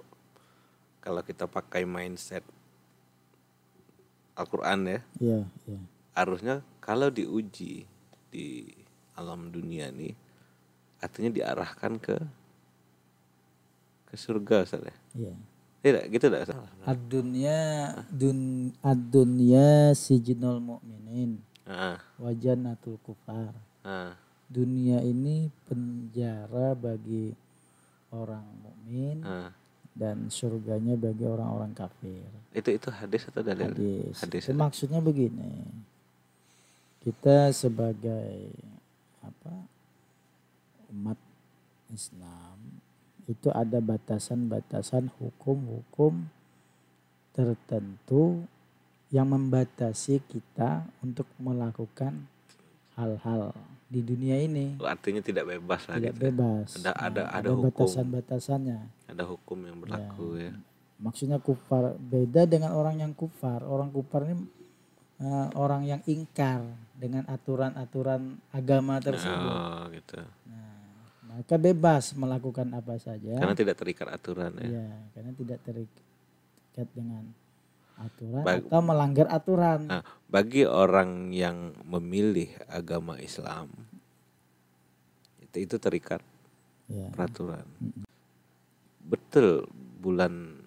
kalau 1.01 1.21
kita 1.23 1.45
pakai 1.45 1.85
mindset 1.85 2.43
Al-Qur'an 4.35 4.83
ya, 4.83 4.99
ya 5.21 5.39
ya 5.67 5.79
harusnya 6.15 6.59
kalau 6.83 7.07
diuji 7.11 7.87
di 8.31 8.47
alam 9.15 9.47
dunia 9.51 9.91
nih 9.95 10.11
artinya 10.99 11.31
diarahkan 11.31 11.99
ke 11.99 12.17
ke 14.05 14.15
surga 14.15 14.63
Ustaz 14.67 14.83
ya. 14.83 14.95
ya 15.15 15.33
Tidak, 15.85 16.03
gitu 16.11 16.25
tidak 16.27 16.49
Ustaz? 16.49 16.57
ad-dunya 16.83 17.59
dun 18.09 18.71
ad-dunya 18.81 19.93
sijnul 19.95 20.59
mu'minin 20.59 21.39
Ah, 21.65 21.97
wa 22.21 22.29
jannatul 22.29 23.01
kufar 23.01 23.53
ah. 23.81 24.13
Dunia 24.47 25.01
ini 25.01 25.47
penjara 25.63 26.73
bagi 26.73 27.33
orang 28.09 28.45
mukmin 28.61 29.17
Ah, 29.21 29.49
dan 29.91 30.29
surganya 30.29 30.93
bagi 30.93 31.23
orang-orang 31.23 31.71
kafir 31.71 32.23
itu 32.51 32.69
itu 32.71 32.87
hadis 32.89 33.27
atau 33.27 33.41
dalil? 33.41 33.67
hadis. 33.67 34.15
Hadis, 34.19 34.43
Itu 34.43 34.51
hadis. 34.51 34.59
maksudnya 34.59 34.99
begini. 34.99 35.65
Kita 36.99 37.51
sebagai 37.51 38.49
apa 39.21 39.53
umat 40.89 41.19
Islam 41.91 42.57
itu 43.25 43.49
ada 43.49 43.77
batasan-batasan 43.77 45.13
hukum-hukum 45.17 46.25
tertentu 47.31 48.45
yang 49.09 49.27
membatasi 49.27 50.23
kita 50.23 50.85
untuk 50.99 51.27
melakukan 51.37 52.25
hal-hal 52.95 53.51
di 53.95 54.03
dunia 54.03 54.35
ini 54.37 54.75
Oh, 54.75 54.85
artinya 54.85 55.19
tidak 55.19 55.47
bebas 55.47 55.87
lah 55.87 55.95
tidak 55.95 56.13
gitu. 56.13 56.23
bebas. 56.27 56.67
Ada- 56.75 56.91
ada- 56.93 57.27
ada 57.31 57.31
ada 57.31 57.49
hukum. 57.49 57.71
batasan-batasannya. 57.71 58.79
Ada 59.07 59.23
hukum 59.23 59.57
yang 59.61 59.77
berlaku 59.79 60.27
ya. 60.37 60.51
maksudnya 60.97 61.37
kufar 61.37 61.95
beda 61.95 62.43
dengan 62.43 62.71
orang 62.71 62.95
yang 62.97 63.11
kufar 63.11 63.59
orang 63.61 63.87
kufar 63.89 64.23
ini 64.25 64.47
eh, 65.17 65.47
orang 65.53 65.83
yang 65.83 66.01
ingkar 66.05 66.63
dengan 66.93 67.23
aturan-aturan 67.25 68.21
agama 68.49 68.99
tersebut 68.99 69.51
Oh, 69.51 69.91
gitu. 69.91 70.19
nah, 70.45 70.71
mereka 71.25 71.55
bebas 71.57 72.11
melakukan 72.13 72.71
apa 72.71 72.95
saja 72.95 73.35
Karena 73.35 73.51
tidak 73.53 73.75
terikat 73.75 74.07
aturan 74.09 74.55
ya. 74.55 74.71
ya 74.73 74.87
karena 75.11 75.31
tidak 75.33 75.59
terikat 75.61 76.87
dengan 76.91 77.23
aturan 77.95 78.43
Baik. 78.43 78.67
atau 78.67 78.79
melanggar 78.83 79.27
aturan 79.31 79.79
Nah, 79.87 80.03
bagi 80.27 80.67
orang 80.67 81.31
yang 81.31 81.73
memilih 81.87 82.51
agama 82.67 83.15
Islam 83.19 83.71
itu 85.39 85.63
itu 85.63 85.75
terikat 85.79 86.19
ya 86.91 87.07
peraturan. 87.15 87.63
Betul 89.05 89.69
bulan 90.03 90.59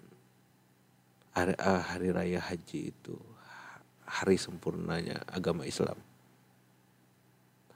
hari, 1.35 1.53
ah, 1.61 1.83
hari 1.83 2.09
raya 2.09 2.41
haji 2.41 2.89
itu 2.91 3.15
hari 4.09 4.35
sempurnanya 4.41 5.21
agama 5.29 5.63
Islam. 5.69 5.95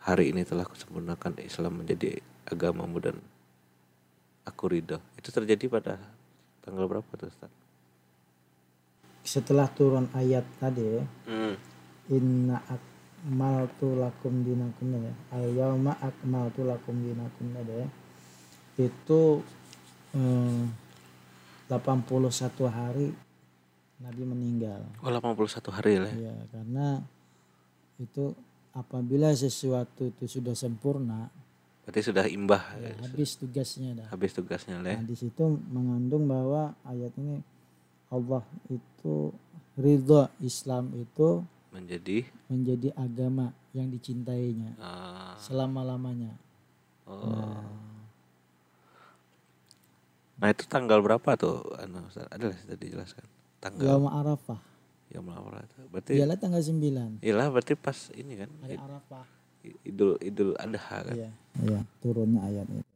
Hari 0.03 0.35
ini 0.35 0.43
telah 0.43 0.67
kusempurnakan 0.67 1.39
Islam 1.39 1.79
menjadi 1.79 2.19
agamamu 2.49 2.99
dan 2.99 3.17
aku 4.43 4.67
ridho. 4.67 4.99
Itu 5.15 5.31
terjadi 5.31 5.71
pada 5.71 5.95
tanggal 6.65 6.89
berapa 6.91 7.07
tuh 7.15 7.31
Ustaz? 7.31 7.62
Setelah 9.23 9.65
turun 9.67 10.11
ayat 10.11 10.43
tadi 10.57 10.83
ya, 10.83 11.03
Hmm. 11.25 11.55
inna 12.07 12.59
akmaltu 12.67 13.95
lakum 13.95 14.43
dinakum 14.43 14.91
ya 14.93 15.13
al 15.31 15.47
yauma 15.49 15.95
akmaltu 15.97 16.61
lakum 16.61 16.99
dinakum 16.99 17.47
ada 17.55 17.87
ya 17.87 17.89
itu 18.77 19.39
eh, 20.11 20.63
81 21.69 22.03
hari 22.67 23.15
Nabi 23.97 24.23
meninggal 24.23 24.83
Oh 24.99 25.07
81 25.07 25.71
hari 25.71 25.93
lah. 25.97 26.11
ya. 26.11 26.27
ya 26.27 26.35
karena 26.51 26.87
itu 27.97 28.35
apabila 28.71 29.31
sesuatu 29.31 30.03
itu 30.05 30.27
sudah 30.27 30.51
sempurna 30.51 31.31
Berarti 31.83 31.99
sudah 32.01 32.25
imbah 32.27 32.63
ya, 32.79 32.91
ya, 32.91 32.95
habis 33.03 33.35
tugasnya 33.35 33.89
dah 33.93 34.07
habis 34.09 34.31
tugasnya 34.31 34.79
lah. 34.79 34.91
ya. 34.91 34.97
nah 34.99 35.05
di 35.05 35.15
situ 35.15 35.43
mengandung 35.69 36.27
bahwa 36.27 36.75
ayat 36.83 37.11
ini 37.15 37.39
Allah 38.13 38.45
itu 38.69 39.33
ridho 39.73 40.29
Islam 40.37 40.93
itu 40.93 41.41
menjadi 41.73 42.29
menjadi 42.45 42.93
agama 42.93 43.49
yang 43.73 43.89
dicintainya 43.89 44.77
ah, 44.77 45.33
selama-lamanya. 45.41 46.37
oh. 47.09 47.57
Nah 50.43 50.51
itu 50.51 50.67
tanggal 50.67 50.99
berapa 50.99 51.39
tuh? 51.39 51.63
Anu? 51.79 52.03
Ada 52.11 52.51
sudah 52.51 52.75
dijelaskan. 52.77 53.25
Tanggal 53.63 53.95
Yaum 53.95 54.11
Arafah. 54.11 54.59
melawar 55.13 55.63
itu. 55.63 55.77
Berarti 55.87 56.11
Ialah 56.19 56.35
tanggal 56.35 56.59
9. 56.59 57.23
iyalah 57.23 57.47
berarti 57.53 57.73
pas 57.79 58.11
ini 58.11 58.33
kan 58.43 58.49
Hari 58.65 58.75
Arafah. 58.75 59.25
Idul 59.87 60.19
Idul 60.19 60.51
Adha 60.59 60.99
kan. 61.07 61.15
Iya, 61.15 61.31
iya, 61.63 61.79
turunnya 62.03 62.43
ayat 62.43 62.67
itu. 62.67 62.92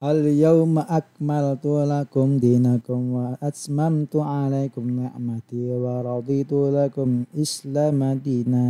Al 0.00 0.24
yauma 0.32 0.88
akmaltu 0.88 1.84
lakum 1.84 2.40
dinakum 2.40 3.20
wa 3.20 3.36
atmamtu 3.36 4.24
alaikum 4.24 4.88
ni'mati 4.96 5.76
wa 5.76 6.00
raditu 6.00 6.72
lakum 6.72 7.28
Islam 7.36 8.00
dina. 8.16 8.64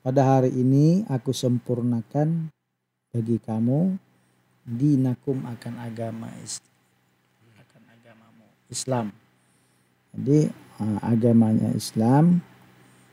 Pada 0.00 0.22
hari 0.24 0.56
ini 0.56 1.04
aku 1.04 1.36
sempurnakan 1.36 2.48
bagi 3.12 3.36
kamu 3.36 4.00
dinakum 4.64 5.44
akan 5.44 5.74
agama 5.84 6.32
akan 7.60 7.82
agamamu 7.92 8.48
Islam. 8.72 9.12
Jadi 10.16 10.48
eh, 10.80 10.98
agamanya 11.04 11.76
Islam 11.76 12.40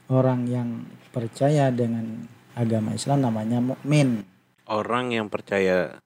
orang 0.08 0.48
yang 0.48 0.88
percaya 1.12 1.68
dengan 1.68 2.32
agama 2.56 2.96
Islam 2.96 3.28
namanya 3.28 3.60
mukmin. 3.60 4.24
Orang 4.72 5.12
yang 5.12 5.28
percaya 5.28 6.00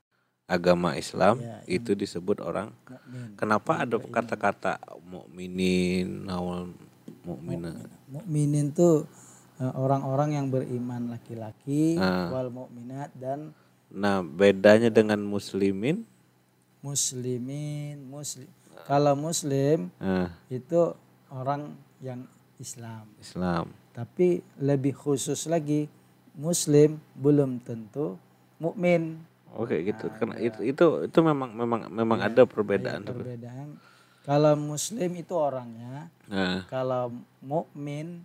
agama 0.47 0.95
Islam 0.95 1.43
Ya, 1.43 1.59
itu 1.67 1.91
disebut 1.93 2.39
orang. 2.39 2.71
Mukmin. 2.87 3.35
Kenapa 3.35 3.83
ada 3.83 3.99
kata-kata 3.99 4.79
mukminin, 5.03 6.23
awal 6.25 6.71
mukmina? 7.21 7.75
Mukminin 8.07 8.71
tuh 8.71 9.03
eh, 9.59 9.73
orang-orang 9.75 10.39
yang 10.39 10.47
beriman 10.47 11.11
laki-laki 11.11 11.99
Ah. 11.99 12.31
wal 12.31 12.47
mukminat 12.49 13.11
dan 13.13 13.51
Nah, 13.87 14.19
bedanya 14.19 14.87
dengan 14.89 15.19
muslimin? 15.21 16.03
muslimin 16.79 17.99
muslim. 18.07 18.47
Kalau 18.83 19.13
muslim 19.13 19.91
Nah, 19.99 20.31
itu 20.47 20.95
orang 21.27 21.75
yang 21.99 22.23
Islam. 22.57 23.03
Islam. 23.19 23.75
Tapi 23.91 24.39
lebih 24.57 24.93
khusus 24.93 25.43
lagi 25.45 25.91
muslim 26.33 27.01
belum 27.13 27.59
tentu 27.59 28.15
mukmin. 28.57 29.19
Oke 29.57 29.81
gitu. 29.81 30.05
Karena 30.13 30.37
itu, 30.37 30.61
itu 30.61 30.85
itu 31.09 31.19
memang 31.25 31.49
memang 31.49 31.89
memang 31.89 32.19
ada 32.21 32.45
perbedaan. 32.45 33.01
Iya, 33.01 33.09
perbedaan. 33.09 33.67
Kalau 34.21 34.53
muslim 34.53 35.11
itu 35.17 35.33
orangnya, 35.33 36.11
Nah, 36.27 36.67
kalau 36.67 37.09
mukmin 37.41 38.21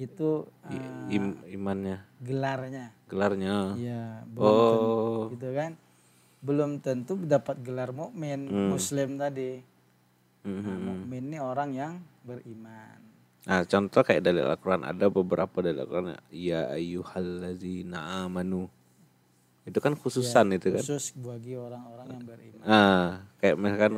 itu 0.00 0.46
eh, 0.64 1.12
im- 1.12 1.42
imannya, 1.44 2.00
gelarnya. 2.22 2.94
gelarnya. 3.04 3.76
Iya, 3.76 4.24
belum 4.24 4.56
tentu, 4.56 4.88
Oh, 4.88 5.22
gitu 5.28 5.48
kan. 5.52 5.72
Belum 6.40 6.70
tentu 6.80 7.12
dapat 7.20 7.60
gelar 7.60 7.92
mukmin 7.92 8.48
Hmm. 8.48 8.72
muslim 8.72 9.20
tadi. 9.20 9.60
Nah, 10.40 10.56
mhm. 10.56 10.80
mukmin 10.80 11.22
ini 11.28 11.36
orang 11.36 11.70
yang 11.76 11.92
beriman. 12.24 12.96
Nah, 13.44 13.64
contoh 13.66 14.00
kayak 14.00 14.24
dari 14.24 14.40
Al-Quran 14.40 14.86
ada 14.86 15.12
beberapa 15.12 15.60
dari 15.60 15.76
Al-Quran 15.76 16.16
ya 16.32 16.72
ayyuhallazina 16.72 18.24
amanu. 18.24 18.70
Itu 19.64 19.78
kan 19.78 19.92
khususan 19.94 20.56
itu 20.56 20.72
kan. 20.72 20.82
Khusus 20.82 21.12
bagi 21.16 21.54
orang-orang 21.54 22.06
yang 22.10 22.24
beriman. 22.24 22.62
Nah, 22.64 23.06
kayak 23.38 23.56
misalkan 23.60 23.92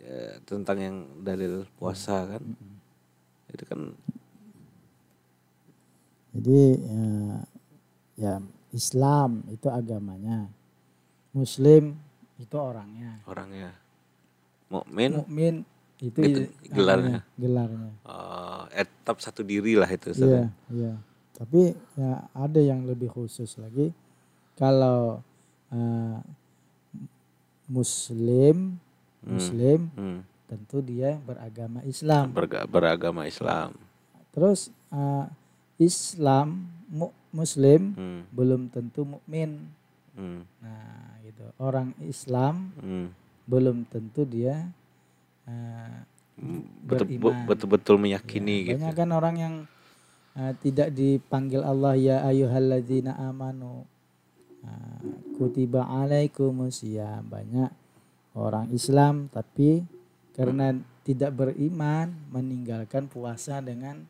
ya, 0.00 0.20
tentang 0.48 0.78
yang 0.80 0.96
dalil 1.20 1.68
puasa 1.76 2.24
kan. 2.36 2.42
Itu 3.52 3.64
kan 3.68 3.80
Jadi 6.36 6.60
ya, 6.84 7.04
ya 8.16 8.34
Islam 8.72 9.40
itu 9.48 9.68
agamanya. 9.72 10.52
Muslim 11.32 11.96
itu 12.36 12.56
orangnya. 12.56 13.20
orangnya 13.24 13.72
mukmin 14.68 15.20
Mukmin 15.20 15.54
itu, 15.96 16.20
Itu 16.20 16.40
gelarnya. 16.68 17.24
namanya, 17.24 17.40
Gelarnya. 17.40 17.90
eh, 18.04 18.84
etap 18.84 19.16
satu 19.24 19.40
diri 19.40 19.72
lah 19.72 19.88
itu. 19.88 20.12
Iya, 20.12 20.52
iya. 20.68 20.92
Tapi 21.32 21.72
ya 21.96 22.28
ada 22.36 22.60
yang 22.60 22.84
lebih 22.84 23.08
khusus 23.08 23.56
lagi. 23.56 23.92
Kalau 24.56 25.20
eh, 25.68 26.18
Muslim, 27.66 28.78
Muslim 29.20 29.90
Hmm. 29.92 30.20
tentu 30.46 30.78
dia 30.78 31.18
beragama 31.20 31.82
Islam. 31.82 32.30
Berga- 32.30 32.64
beragama 32.64 33.26
Islam. 33.26 33.74
Terus 34.30 34.70
eh, 34.88 35.26
Islam 35.76 36.64
mu- 36.86 37.12
Muslim 37.30 37.92
Hmm. 37.92 38.20
belum 38.30 38.70
tentu 38.70 39.04
mukmin. 39.04 39.66
Hmm. 40.14 40.46
Nah, 40.62 41.20
gitu. 41.20 41.44
Orang 41.58 41.92
Islam 42.00 42.72
Hmm. 42.76 43.12
belum 43.44 43.84
tentu 43.84 44.24
dia 44.24 44.70
Betul- 46.86 47.08
Beriman. 47.16 47.48
betul-betul 47.48 47.96
meyakini 47.96 48.56
ya, 48.60 48.66
gitu. 48.68 48.84
banyak 48.84 48.94
kan 48.94 49.10
orang 49.10 49.36
yang 49.36 49.54
eh, 50.34 50.52
tidak 50.60 50.92
dipanggil 50.92 51.64
Allah 51.64 51.96
ya 51.96 52.20
ayyuhalladzina 52.22 53.16
amanu. 53.16 53.88
Kutiba 55.36 55.84
alaikumusiyam 55.84 57.28
banyak 57.28 57.70
orang 58.32 58.72
Islam 58.72 59.28
tapi 59.28 59.84
karena 60.32 60.72
tidak 61.04 61.32
beriman 61.32 62.12
meninggalkan 62.32 63.06
puasa 63.06 63.60
dengan 63.60 64.04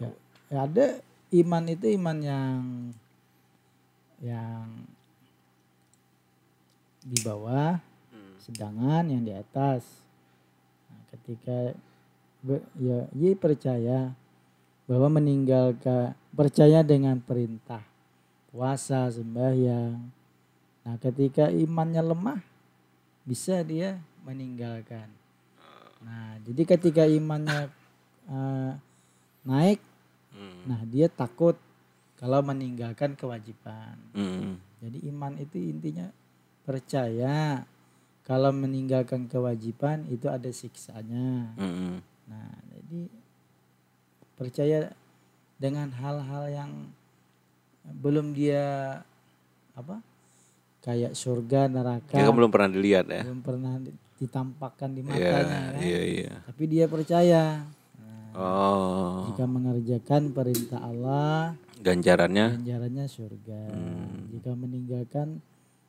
ya, 0.00 0.10
ya 0.48 0.58
ada 0.64 0.86
iman 1.34 1.64
itu 1.66 1.86
iman 1.98 2.18
yang 2.22 2.58
yang 4.22 4.66
di 7.06 7.18
bawah 7.22 7.78
Hmm. 8.10 8.34
sedangkan 8.40 9.04
yang 9.12 9.22
di 9.26 9.34
atas. 9.34 9.82
Nah, 10.88 11.02
ketika 11.12 11.74
be- 12.40 12.66
ya 12.80 13.10
ia 13.12 13.34
percaya 13.36 14.14
bahwa 14.86 15.18
meninggalkan 15.20 16.14
percaya 16.32 16.80
dengan 16.86 17.18
perintah 17.18 17.82
puasa 18.56 19.12
sembahyang 19.12 20.00
nah 20.88 20.96
ketika 20.96 21.52
imannya 21.52 22.00
lemah 22.00 22.40
bisa 23.28 23.60
dia 23.60 24.00
meninggalkan 24.24 25.12
nah 26.00 26.40
jadi 26.40 26.62
ketika 26.64 27.04
imannya 27.04 27.68
eh, 28.32 28.72
naik 29.44 29.80
Hmm. 30.36 30.68
nah 30.68 30.84
dia 30.84 31.08
takut 31.08 31.56
kalau 32.20 32.44
meninggalkan 32.44 33.16
kewajiban 33.16 33.96
Hmm. 34.12 34.60
jadi 34.84 35.08
iman 35.08 35.32
itu 35.40 35.56
intinya 35.56 36.12
percaya 36.60 37.64
kalau 38.26 38.50
meninggalkan 38.50 39.30
kewajiban 39.30 40.02
itu 40.10 40.26
ada 40.26 40.50
siksanya. 40.50 41.54
Hmm. 41.54 42.02
Nah, 42.26 42.50
jadi 42.74 43.06
percaya 44.34 44.78
dengan 45.62 45.94
hal-hal 45.94 46.44
yang 46.50 46.72
belum 47.92 48.32
dia 48.32 48.64
apa? 49.72 50.00
Kayak 50.80 51.12
surga, 51.12 51.66
neraka, 51.66 52.14
Ya 52.14 52.24
kan 52.24 52.34
belum 52.34 52.50
pernah 52.50 52.70
dilihat 52.70 53.06
ya. 53.06 53.22
belum 53.22 53.42
pernah 53.42 53.74
di- 53.76 53.94
ditampakkan 54.16 54.90
di 54.90 55.02
Iya, 55.02 55.10
matanya 55.12 55.60
kan. 55.68 55.82
iya, 55.82 56.00
iya. 56.02 56.34
Tapi 56.46 56.62
dia 56.64 56.84
percaya. 56.86 57.42
Nah, 57.98 58.30
Oh, 58.32 59.26
Jika 59.28 59.44
mengerjakan 59.44 60.30
perintah 60.30 60.78
Allah, 60.78 61.58
ganjarannya. 61.76 62.54
ganjarannya 62.54 63.06
surga. 63.06 63.62
Hmm. 63.66 64.30
Jika 64.30 64.52
meninggalkan 64.52 65.42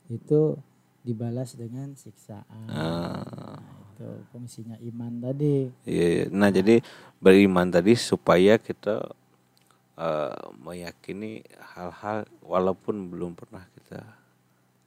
itu 0.07 0.57
dibalas 1.01 1.53
dengan 1.53 1.93
siksaan. 1.93 2.65
Ah, 2.67 3.21
Nah, 3.55 3.61
itu 3.93 4.07
fungsinya 4.29 4.75
iman 4.81 5.13
tadi. 5.21 5.69
iya, 5.85 6.07
iya. 6.09 6.25
Nah, 6.29 6.49
jadi 6.49 6.81
beriman 7.17 7.67
tadi 7.67 7.93
supaya 7.93 8.57
kita 8.57 9.07
eh, 9.97 10.37
meyakini 10.55 11.41
hal-hal 11.73 12.23
walaupun 12.39 13.09
belum 13.09 13.33
pernah 13.33 13.65
kita 13.73 14.01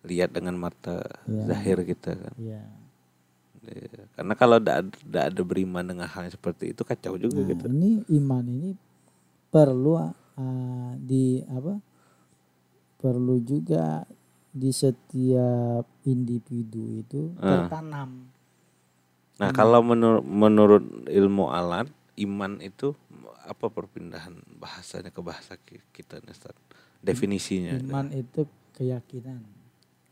lihat 0.02 0.32
dengan 0.32 0.56
mata 0.56 1.02
Iya. 1.26 1.44
zahir 1.44 1.78
kita 1.82 2.14
kan. 2.14 2.34
Ya. 2.38 2.62
Iya. 3.60 4.08
Karena 4.16 4.32
kalau 4.32 4.56
tidak 4.56 4.76
ada, 5.04 5.20
ada 5.28 5.42
beriman 5.44 5.84
dengan 5.84 6.08
hal 6.08 6.24
yang 6.24 6.32
seperti 6.32 6.72
itu 6.72 6.80
kacau 6.80 7.14
juga 7.14 7.42
Nah, 7.42 7.48
gitu. 7.50 7.64
ini 7.68 7.90
iman 8.16 8.44
ini 8.46 8.70
perlu 9.50 9.98
uh, 9.98 10.10
di 10.96 11.44
apa? 11.44 11.76
Perlu 12.96 13.40
juga 13.40 14.04
di 14.50 14.70
setiap 14.70 15.84
individu 16.04 16.84
itu 16.96 17.22
Ah. 17.36 17.66
tertanam. 17.68 18.30
Nah, 19.36 19.50
kalau 19.52 19.80
menur- 19.80 20.20
menurut 20.20 20.84
ilmu 21.08 21.48
alat, 21.48 21.88
iman 22.20 22.60
itu 22.60 22.92
apa 23.48 23.66
perpindahan 23.72 24.36
bahasanya 24.60 25.08
ke 25.08 25.20
bahasa 25.24 25.56
ki- 25.56 25.84
kita 25.94 26.20
nih, 26.20 26.32
Ustaz? 26.36 26.54
Definisinya. 27.00 27.80
Iman 27.80 28.12
itu 28.12 28.44
keyakinan. 28.76 29.40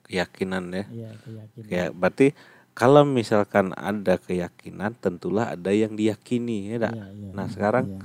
Keyakinan 0.09 0.64
ya. 0.72 0.84
Ya, 0.88 1.11
keyakinan. 1.20 1.68
Kayak 1.68 1.90
berarti 1.92 2.26
kalau 2.72 3.02
misalkan 3.04 3.74
ada 3.76 4.16
keyakinan, 4.16 4.94
tentulah 4.96 5.52
ada 5.52 5.74
yang 5.74 5.98
diyakini 5.98 6.72
ya. 6.78 6.88
Iya, 6.88 7.06
iya, 7.12 7.30
Nah, 7.34 7.44
iya, 7.44 7.52
sekarang 7.52 7.84
iya. 7.92 8.00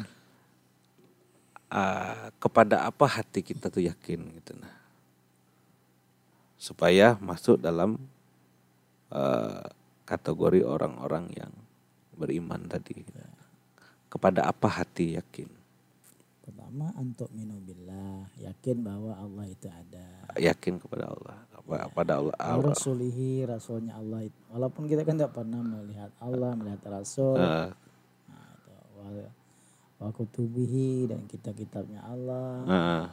ah, 1.71 2.27
kepada 2.41 2.83
apa 2.83 3.05
hati 3.07 3.39
kita 3.45 3.71
tuh 3.71 3.85
yakin 3.87 4.19
gitu 4.41 4.51
nah. 4.59 4.73
Supaya 6.59 7.15
masuk 7.19 7.59
dalam 7.59 7.99
eh, 9.11 9.63
kategori 10.03 10.63
orang-orang 10.67 11.31
yang 11.35 11.53
beriman 12.19 12.67
tadi. 12.67 13.03
Kepada 14.13 14.45
apa 14.45 14.69
hati 14.69 15.17
yakin? 15.17 15.49
pertama 16.73 16.89
untuk 16.97 17.29
minubillah 17.31 18.27
yakin 18.41 18.81
bahwa 18.81 19.13
Allah 19.13 19.45
itu 19.45 19.69
ada. 19.69 20.07
Yakin 20.41 20.81
kepada 20.81 21.13
Allah 21.13 21.37
apa 21.53 21.87
pada 21.93 22.19
Allah, 22.19 22.35
Wa 22.35 22.49
Allah. 22.59 22.73
rasulihi 22.73 23.45
rasulnya 23.45 23.93
Allah 23.95 24.25
itu. 24.25 24.39
Walaupun 24.51 24.89
kita 24.89 25.05
kan 25.05 25.15
tidak 25.15 25.37
pernah 25.37 25.61
melihat 25.61 26.09
Allah 26.17 26.51
melihat 26.57 26.81
rasul. 26.89 27.37
Nah, 27.37 27.69
itu. 27.69 28.73
wa, 28.97 29.07
wa 30.03 30.09
kutubihi 30.11 31.07
dan 31.07 31.23
kitab-kitabnya 31.29 32.03
Allah. 32.03 32.51
Eh, 32.65 33.05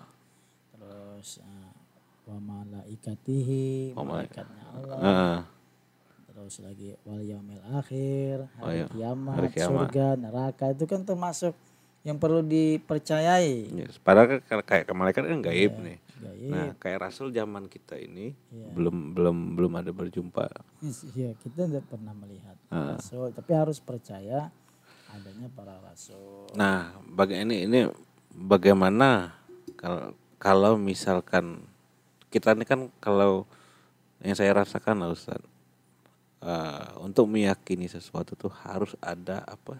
terus 0.75 1.39
uh, 1.45 1.71
wa 2.33 2.39
malaikatihi 2.41 3.93
malaikatnya 3.95 4.65
Allah. 4.75 4.99
Eh, 4.99 5.39
terus 6.41 6.57
lagi 6.59 6.97
wal 7.05 7.21
yaumil 7.21 7.61
akhir 7.71 8.49
Oh, 8.57 8.65
hari 8.65 8.81
iya. 8.81 8.87
kiamat, 8.89 9.35
Hari 9.37 9.49
kiamat. 9.53 9.69
surga 9.87 10.07
neraka 10.17 10.65
itu 10.73 10.85
kan 10.85 11.05
termasuk 11.05 11.53
yang 12.01 12.17
perlu 12.17 12.41
dipercayai 12.41 13.77
yes. 13.77 14.01
Padahal 14.01 14.41
kan 14.41 14.65
kayak 14.65 14.89
ke 14.89 14.93
malaikat 14.93 15.21
kan 15.23 15.41
gaib 15.43 15.77
nih. 15.79 15.99
Gaib. 16.17 16.49
Nah, 16.49 16.69
kayak 16.75 16.99
Rasul 17.03 17.29
zaman 17.29 17.65
kita 17.67 17.95
ini 17.95 18.33
Iya. 18.49 18.73
belum 18.73 19.13
belum 19.13 19.37
belum 19.53 19.73
ada 19.75 19.91
berjumpa. 19.91 20.49
ya 21.13 21.37
kita 21.37 21.69
tidak 21.69 21.85
pernah 21.87 22.17
melihat 22.17 22.57
Ah. 22.69 22.97
rasul 22.97 23.29
tapi 23.31 23.53
harus 23.53 23.77
percaya 23.79 24.49
adanya 25.11 25.51
para 25.51 25.77
rasul 25.79 26.49
Nah, 26.55 26.89
baga 27.05 27.37
ini 27.37 27.69
ini 27.69 27.85
bagaimana 28.33 29.37
kalau 29.77 30.17
kalau 30.37 30.73
misalkan 30.75 31.69
kita 32.29 32.55
ini 32.55 32.65
kan 32.65 32.89
kalau 32.97 33.45
yang 34.21 34.33
saya 34.33 34.55
rasakan 34.55 35.05
lah 35.05 35.13
Ustaz 35.13 35.41
eh, 36.41 36.89
untuk 37.01 37.25
meyakini 37.27 37.87
sesuatu 37.87 38.35
tuh 38.35 38.53
harus 38.65 38.93
ada 38.99 39.45
apa 39.45 39.77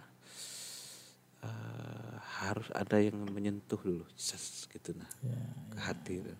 eh, 1.41 2.13
harus 2.41 2.67
ada 2.73 2.97
yang 2.97 3.17
menyentuh 3.29 3.77
dulu 3.77 4.05
ses, 4.13 4.65
gitu 4.67 4.93
nah 4.93 5.09
ya, 5.21 5.37
ke 5.69 5.77
hati 5.79 6.13
itu. 6.21 6.33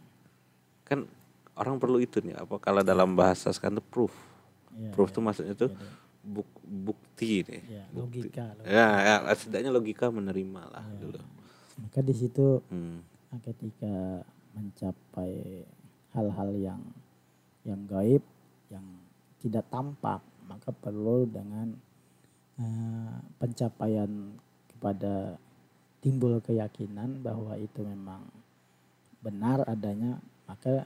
kan 0.83 1.05
orang 1.55 1.77
perlu 1.77 1.97
itu 1.99 2.19
nih 2.21 2.35
apa 2.35 2.57
kalau 2.57 2.81
dalam 2.81 3.13
bahasa 3.13 3.49
sekarang 3.51 3.77
tuh 3.77 3.87
proof 3.87 4.13
ya, 4.75 4.89
proof 4.91 5.09
ya. 5.09 5.13
tuh 5.13 5.21
maksudnya 5.23 5.55
tuh 5.55 5.69
Jadi, 5.71 5.85
buk- 6.21 6.61
bukti 6.63 7.41
nih 7.43 7.61
ya, 7.65 7.83
Bukti. 7.89 8.19
logika 8.29 8.45
logika. 8.55 8.69
ya, 8.69 8.87
ya 9.25 9.33
setidaknya 9.33 9.71
logika 9.71 10.05
menerima 10.09 10.61
lah 10.69 10.85
Ya. 10.85 10.97
dulu 11.01 11.21
maka 11.81 11.99
di 12.01 12.13
situ 12.13 12.61
hmm. 12.69 12.97
nah, 13.31 13.39
ketika 13.41 13.95
mencapai 14.53 15.65
hal-hal 16.11 16.49
yang 16.53 16.81
yang 17.63 17.81
gaib 17.87 18.21
yang 18.67 18.83
tidak 19.41 19.65
tampak 19.73 20.21
maka 20.45 20.69
perlu 20.71 21.25
dengan 21.25 21.73
eh, 22.61 23.15
pencapaian 23.41 24.09
kepada 24.71 25.35
timbul 26.01 26.37
keyakinan 26.41 27.25
bahwa 27.25 27.57
itu 27.57 27.81
memang 27.83 28.21
benar 29.21 29.65
adanya 29.69 30.17
maka 30.45 30.85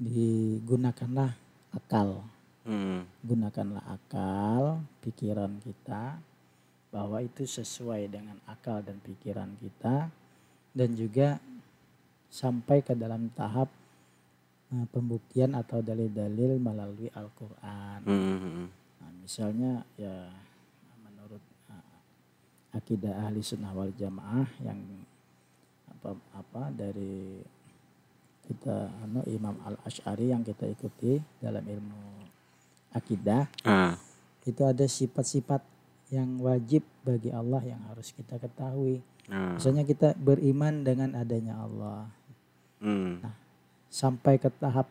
digunakanlah 0.00 1.32
akal 1.72 2.24
Hmm. 2.64 3.04
gunakanlah 3.20 3.84
akal 3.92 4.80
pikiran 5.04 5.60
kita 5.60 6.16
bahwa 6.88 7.20
itu 7.20 7.44
sesuai 7.44 8.08
dengan 8.08 8.40
akal 8.48 8.80
dan 8.80 8.96
pikiran 9.04 9.52
kita 9.60 10.08
dan 10.72 10.90
juga 10.96 11.36
sampai 12.32 12.80
ke 12.80 12.96
dalam 12.96 13.28
tahap 13.36 13.68
eh, 14.74 14.86
pembuktian 14.90 15.54
atau 15.54 15.78
dalil-dalil 15.78 16.58
melalui 16.58 17.06
Al-Qur'an. 17.14 18.02
Hmm, 18.02 18.36
hmm, 18.42 18.66
Nah, 18.98 19.10
misalnya 19.22 19.72
ya 19.94 20.32
menurut 21.04 21.42
uh, 21.68 21.96
akidah 22.72 23.22
ahli 23.22 23.38
sunnah 23.38 23.70
wal 23.70 23.92
jamaah 23.94 24.48
yang 24.64 24.80
apa 25.86 26.10
apa 26.34 26.62
dari 26.74 27.38
kita 28.44 28.92
anu 29.00 29.24
Imam 29.24 29.56
Al 29.64 29.80
Ash'ari 29.84 30.28
yang 30.28 30.44
kita 30.44 30.68
ikuti 30.68 31.16
dalam 31.40 31.64
ilmu 31.64 32.28
akidah 32.92 33.48
Ah, 33.64 33.96
itu 34.44 34.60
ada 34.60 34.84
sifat-sifat 34.84 35.64
yang 36.12 36.36
wajib 36.44 36.84
bagi 37.00 37.32
Allah 37.32 37.64
yang 37.64 37.80
harus 37.88 38.12
kita 38.12 38.36
ketahui. 38.36 39.00
ah, 39.32 39.56
Misalnya 39.56 39.88
kita 39.88 40.12
beriman 40.14 40.84
dengan 40.84 41.16
adanya 41.16 41.64
Allah. 41.64 42.04
Hmm, 42.84 43.24
sampai 43.94 44.42
ke 44.42 44.50
tahap 44.58 44.90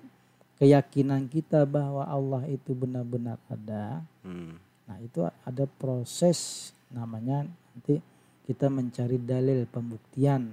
keyakinan 0.56 1.28
kita 1.28 1.68
bahwa 1.68 2.08
Allah 2.08 2.48
itu 2.48 2.72
benar-benar 2.72 3.36
ada. 3.52 4.00
hmm, 4.24 4.56
Nah, 4.84 4.98
itu 5.00 5.24
ada 5.24 5.64
proses 5.80 6.72
namanya 6.92 7.44
nanti 7.48 8.00
kita 8.44 8.68
mencari 8.68 9.16
dalil 9.16 9.64
pembuktian 9.68 10.52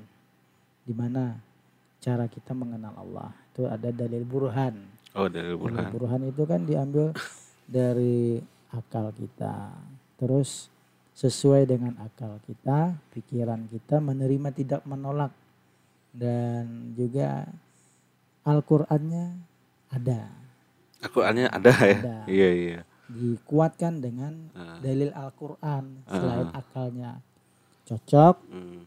di 0.86 0.94
mana 0.94 1.34
cara 2.02 2.26
kita 2.26 2.54
mengenal 2.54 2.94
Allah. 2.98 3.30
Itu 3.54 3.70
ada 3.70 3.90
dalil 3.90 4.22
burhan. 4.26 4.74
oh 5.14 5.26
Dalil 5.30 5.54
burhan 5.58 5.90
burhan 5.90 6.22
itu 6.26 6.42
kan 6.46 6.62
diambil 6.66 7.14
dari 7.66 8.38
akal 8.70 9.10
kita. 9.14 9.74
Terus 10.18 10.70
sesuai 11.14 11.66
dengan 11.66 11.98
akal 12.02 12.38
kita, 12.46 12.94
pikiran 13.14 13.66
kita 13.66 13.98
menerima 13.98 14.48
tidak 14.54 14.82
menolak 14.86 15.34
dan 16.14 16.94
juga 16.94 17.46
Al-Qur'annya 18.42 19.26
ada. 19.90 20.20
Al-Qur'annya 21.00 21.46
ada 21.48 21.72
ya 21.74 21.98
Ada. 21.98 22.16
iya 22.26 22.50
iya 22.50 22.80
Dikuatkan 23.10 23.98
dengan 23.98 24.52
Ah. 24.52 24.78
dalil 24.78 25.10
Al-Qur'an 25.10 26.04
selain 26.06 26.48
Ah. 26.48 26.60
akalnya 26.60 27.10
cocok 27.84 28.36
Hmm. 28.46 28.86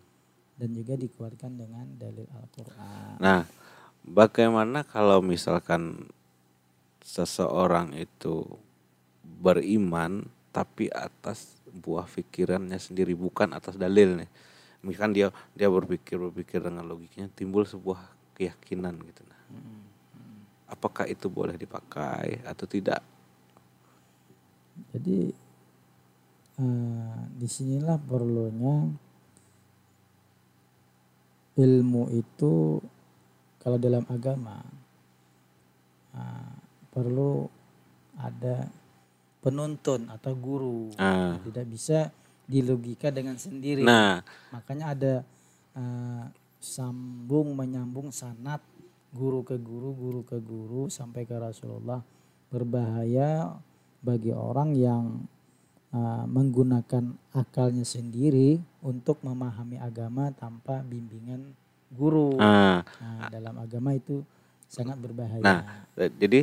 dan 0.56 0.70
juga 0.72 0.94
dikuatkan 0.96 1.54
dengan 1.54 1.86
dalil 1.98 2.24
Al-Qur'an. 2.30 3.18
nah 3.20 3.44
bagaimana 4.02 4.82
kalau 4.84 5.20
misalkan 5.20 6.08
seseorang 7.02 7.92
itu 7.94 8.46
beriman 9.22 10.24
tapi 10.50 10.88
atas 10.88 11.60
buah 11.68 12.06
pikirannya 12.06 12.78
sendiri 12.78 13.12
bukan 13.12 13.52
atas 13.52 13.76
dalil 13.76 14.16
nih 14.16 14.30
misalkan 14.80 15.12
dia 15.12 15.28
dia 15.52 15.68
berpikir 15.68 16.16
berpikir 16.16 16.62
dengan 16.62 16.86
logiknya 16.86 17.28
timbul 17.30 17.66
sebuah 17.66 18.00
keyakinan 18.34 18.94
gitu 19.04 19.22
apakah 20.74 21.06
itu 21.06 21.30
boleh 21.30 21.54
dipakai 21.54 22.42
atau 22.42 22.66
tidak 22.66 23.06
Jadi 24.90 25.30
eh, 26.58 27.20
di 27.30 27.46
sinilah 27.46 28.02
perlunya 28.02 28.90
ilmu 31.54 32.10
itu 32.10 32.82
kalau 33.62 33.78
dalam 33.78 34.02
agama 34.10 34.58
eh, 36.18 36.54
perlu 36.90 37.46
ada 38.18 38.66
penuntun 39.46 40.10
atau 40.10 40.34
guru. 40.34 40.90
Ah. 40.98 41.38
Tidak 41.38 41.66
bisa 41.70 42.10
dilogika 42.50 43.14
dengan 43.14 43.38
sendiri. 43.38 43.86
nah 43.86 44.26
Makanya 44.50 44.86
ada 44.98 45.14
eh, 45.78 46.26
sambung 46.64 47.54
menyambung 47.54 48.10
sanat 48.10 48.64
guru 49.14 49.46
ke 49.46 49.56
guru, 49.62 49.94
guru 49.94 50.22
ke 50.26 50.38
guru 50.42 50.90
sampai 50.90 51.24
ke 51.24 51.38
Rasulullah. 51.38 52.02
Berbahaya 52.50 53.54
bagi 54.02 54.34
orang 54.34 54.74
yang 54.74 55.22
eh, 55.94 56.26
menggunakan 56.26 57.14
akalnya 57.38 57.86
sendiri 57.86 58.58
untuk 58.82 59.22
memahami 59.22 59.78
agama 59.78 60.34
tanpa 60.34 60.82
bimbingan 60.82 61.54
guru. 61.94 62.36
ah 62.42 62.82
Nah, 63.00 63.30
dalam 63.30 63.56
agama 63.62 63.94
itu 63.94 64.26
sangat 64.66 64.98
berbahaya. 64.98 65.42
Nah, 65.46 65.62
Eh, 65.94 66.10
Jadi 66.10 66.42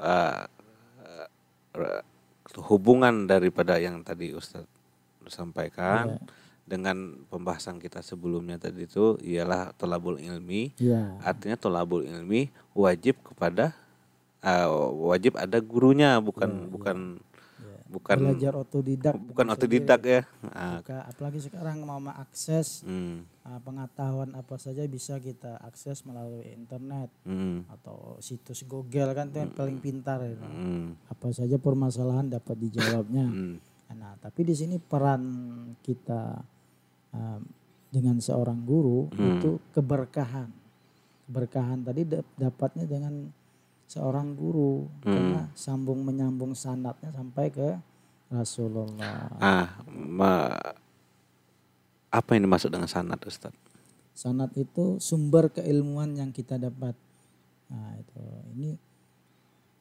eh, 0.00 0.44
hubungan 2.66 3.28
daripada 3.28 3.78
yang 3.78 4.02
tadi 4.02 4.34
Ustadz 4.34 4.66
sampaikan 5.30 6.16
Iya. 6.16 6.18
Dengan 6.70 7.18
pembahasan 7.26 7.82
kita 7.82 7.98
sebelumnya 7.98 8.62
tadi 8.62 8.86
itu 8.86 9.18
ialah 9.18 9.74
tolabul 9.74 10.22
ilmi. 10.22 10.70
Iya. 10.78 11.18
Artinya 11.18 11.58
tolabul 11.58 12.06
ilmi 12.06 12.46
wajib 12.72 13.18
kepada 13.26 13.74
eh, 14.40 14.70
wajib 15.02 15.34
ada 15.34 15.58
gurunya 15.58 16.22
bukan 16.22 16.70
bukan 16.70 16.98
Iya. 17.60 17.76
bukan 17.90 18.16
Belajar 18.22 18.54
otodidak. 18.54 19.14
bukan 19.18 19.46
otodidak 19.50 20.00
ya. 20.06 20.22
Ah, 20.48 20.78
Maka 20.78 21.10
apalagi 21.10 21.42
sekarang 21.42 21.82
mau 21.82 21.98
mengakses 21.98 22.86
hmm, 22.86 23.26
Uh, 23.40 23.56
pengetahuan 23.66 24.30
apa 24.36 24.60
saja 24.60 24.84
bisa 24.86 25.18
kita 25.18 25.58
akses 25.64 26.06
melalui 26.06 26.44
internet 26.54 27.10
hmm, 27.26 27.66
atau 27.66 28.14
situs 28.20 28.62
Google 28.62 29.10
kan 29.10 29.26
itu 29.26 29.42
yang 29.42 29.50
paling 29.50 29.80
pintar 29.82 30.22
itu. 30.22 30.44
hmm, 30.44 31.08
Apa 31.10 31.34
saja 31.34 31.58
permasalahan 31.58 32.30
dapat 32.30 32.54
dijawabnya. 32.60 33.26
hmm. 33.26 33.56
Nah, 33.90 34.14
tapi 34.22 34.46
di 34.46 34.54
sini 34.54 34.78
peran 34.78 35.24
kita 35.82 36.38
dengan 37.90 38.16
seorang 38.22 38.62
guru 38.62 39.10
Hmm. 39.10 39.38
itu 39.38 39.50
keberkahan. 39.74 40.50
Keberkahan 41.26 41.82
tadi 41.82 42.02
dap- 42.06 42.34
dapatnya 42.38 42.86
dengan 42.86 43.30
seorang 43.86 44.38
guru 44.38 44.86
Hmm. 45.02 45.10
karena 45.10 45.40
sambung 45.52 46.06
menyambung 46.06 46.54
sanatnya 46.54 47.10
sampai 47.10 47.50
ke 47.50 47.68
Rasulullah. 48.30 49.26
Ah, 49.42 49.82
ma- 49.90 50.78
apa 52.10 52.30
yang 52.34 52.46
dimaksud 52.46 52.70
dengan 52.70 52.86
sanad 52.86 53.18
Ustadz? 53.18 53.58
Sanat 54.14 54.54
itu 54.54 54.98
sumber 55.02 55.50
keilmuan 55.50 56.14
yang 56.14 56.30
kita 56.30 56.54
dapat. 56.54 56.94
Nah, 57.70 57.94
itu 57.98 58.22
ini 58.54 58.70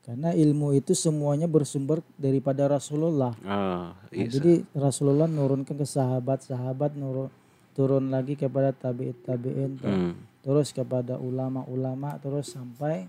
karena 0.03 0.33
ilmu 0.33 0.73
itu 0.73 0.95
semuanya 0.95 1.45
bersumber 1.45 1.99
daripada 2.15 2.65
Rasulullah. 2.65 3.35
Ah, 3.43 3.93
Nah, 3.93 4.15
iya. 4.15 4.27
jadi 4.31 4.63
Rasulullah 4.73 5.27
nurunkan 5.29 5.75
ke 5.77 5.85
sahabat-sahabat, 5.85 6.95
nurun 6.97 7.29
turun 7.77 8.11
lagi 8.11 8.35
kepada 8.35 8.75
tabi'in 8.75 9.15
tabi'in, 9.23 9.71
Hmm. 9.79 10.11
terus 10.43 10.75
kepada 10.75 11.15
ulama-ulama, 11.15 12.19
terus 12.19 12.51
sampai 12.51 13.07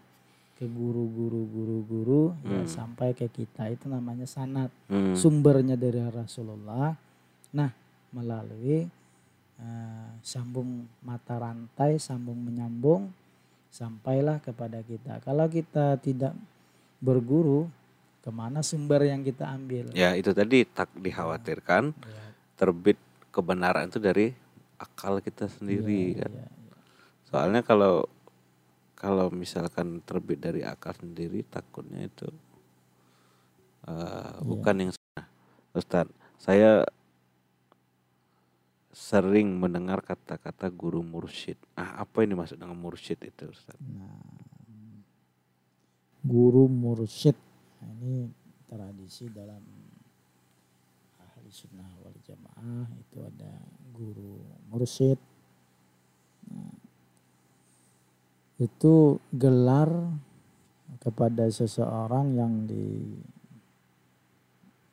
ke 0.55 0.69
guru-guru 0.69 1.49
guru-guru, 1.49 2.37
ya, 2.45 2.69
sampai 2.69 3.17
ke 3.17 3.27
kita 3.33 3.73
itu 3.73 3.89
namanya 3.89 4.29
sanat. 4.29 4.69
Hmm. 4.93 5.17
Sumbernya 5.17 5.75
dari 5.75 6.05
Rasulullah. 6.05 6.95
Nah, 7.57 7.71
melalui 8.13 8.87
eh, 9.61 10.11
sambung 10.25 10.89
mata 11.05 11.37
rantai, 11.37 12.01
sambung 12.01 12.41
menyambung, 12.41 13.13
sampailah 13.69 14.41
kepada 14.41 14.81
kita. 14.81 15.21
Kalau 15.21 15.45
kita 15.53 16.01
tidak 16.01 16.33
berguru, 17.01 17.67
ke 18.21 18.29
mana 18.29 18.61
sumber 18.61 19.09
yang 19.09 19.25
kita 19.25 19.49
ambil? 19.49 19.91
Ya 19.97 20.13
itu 20.15 20.31
tadi 20.37 20.69
tak 20.69 20.93
dikhawatirkan 20.95 21.97
Ya, 21.97 22.25
terbit 22.61 23.01
kebenaran 23.33 23.89
itu 23.89 23.97
dari 23.97 24.37
akal 24.77 25.25
kita 25.25 25.49
sendiri 25.49 26.21
kan. 26.21 26.33
ya, 26.33 26.45
ya. 26.45 26.49
Soalnya 27.25 27.65
kalau 27.65 28.05
kalau 28.93 29.33
misalkan 29.33 30.05
terbit 30.05 30.45
dari 30.45 30.61
akal 30.61 30.93
sendiri 30.93 31.41
takutnya 31.49 32.05
itu 32.05 32.29
eh, 33.89 34.37
bukan 34.45 34.75
yang 34.77 34.91
nah, 35.17 35.25
Ustaz, 35.73 36.05
saya 36.37 36.85
sering 38.91 39.57
mendengar 39.57 40.03
kata-kata 40.05 40.69
guru 40.69 41.01
mursyid. 41.01 41.57
Ah, 41.79 42.05
apa 42.05 42.27
ini 42.27 42.35
maksud 42.37 42.59
dengan 42.61 42.77
mursyid 42.77 43.23
itu, 43.23 43.49
Ustaz? 43.49 43.79
Guru 46.21 46.69
mursyid. 46.69 47.37
Nah, 47.81 47.91
ini 47.97 48.29
tradisi 48.69 49.27
dalam 49.33 49.65
ahli 51.17 51.49
sunnah 51.49 51.89
wal 52.05 52.17
jamaah 52.21 52.87
itu 52.93 53.19
ada 53.25 53.53
guru 53.97 54.37
mursyid. 54.69 55.17
Nah, 56.53 56.77
itu 58.61 59.17
gelar 59.33 59.89
kepada 61.01 61.49
seseorang 61.49 62.37
yang 62.37 62.69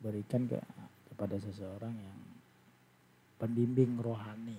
diberikan 0.00 0.48
ke, 0.48 0.56
kepada 1.12 1.36
seseorang 1.36 1.92
yang 1.92 2.18
pembimbing 3.36 4.00
rohani. 4.00 4.56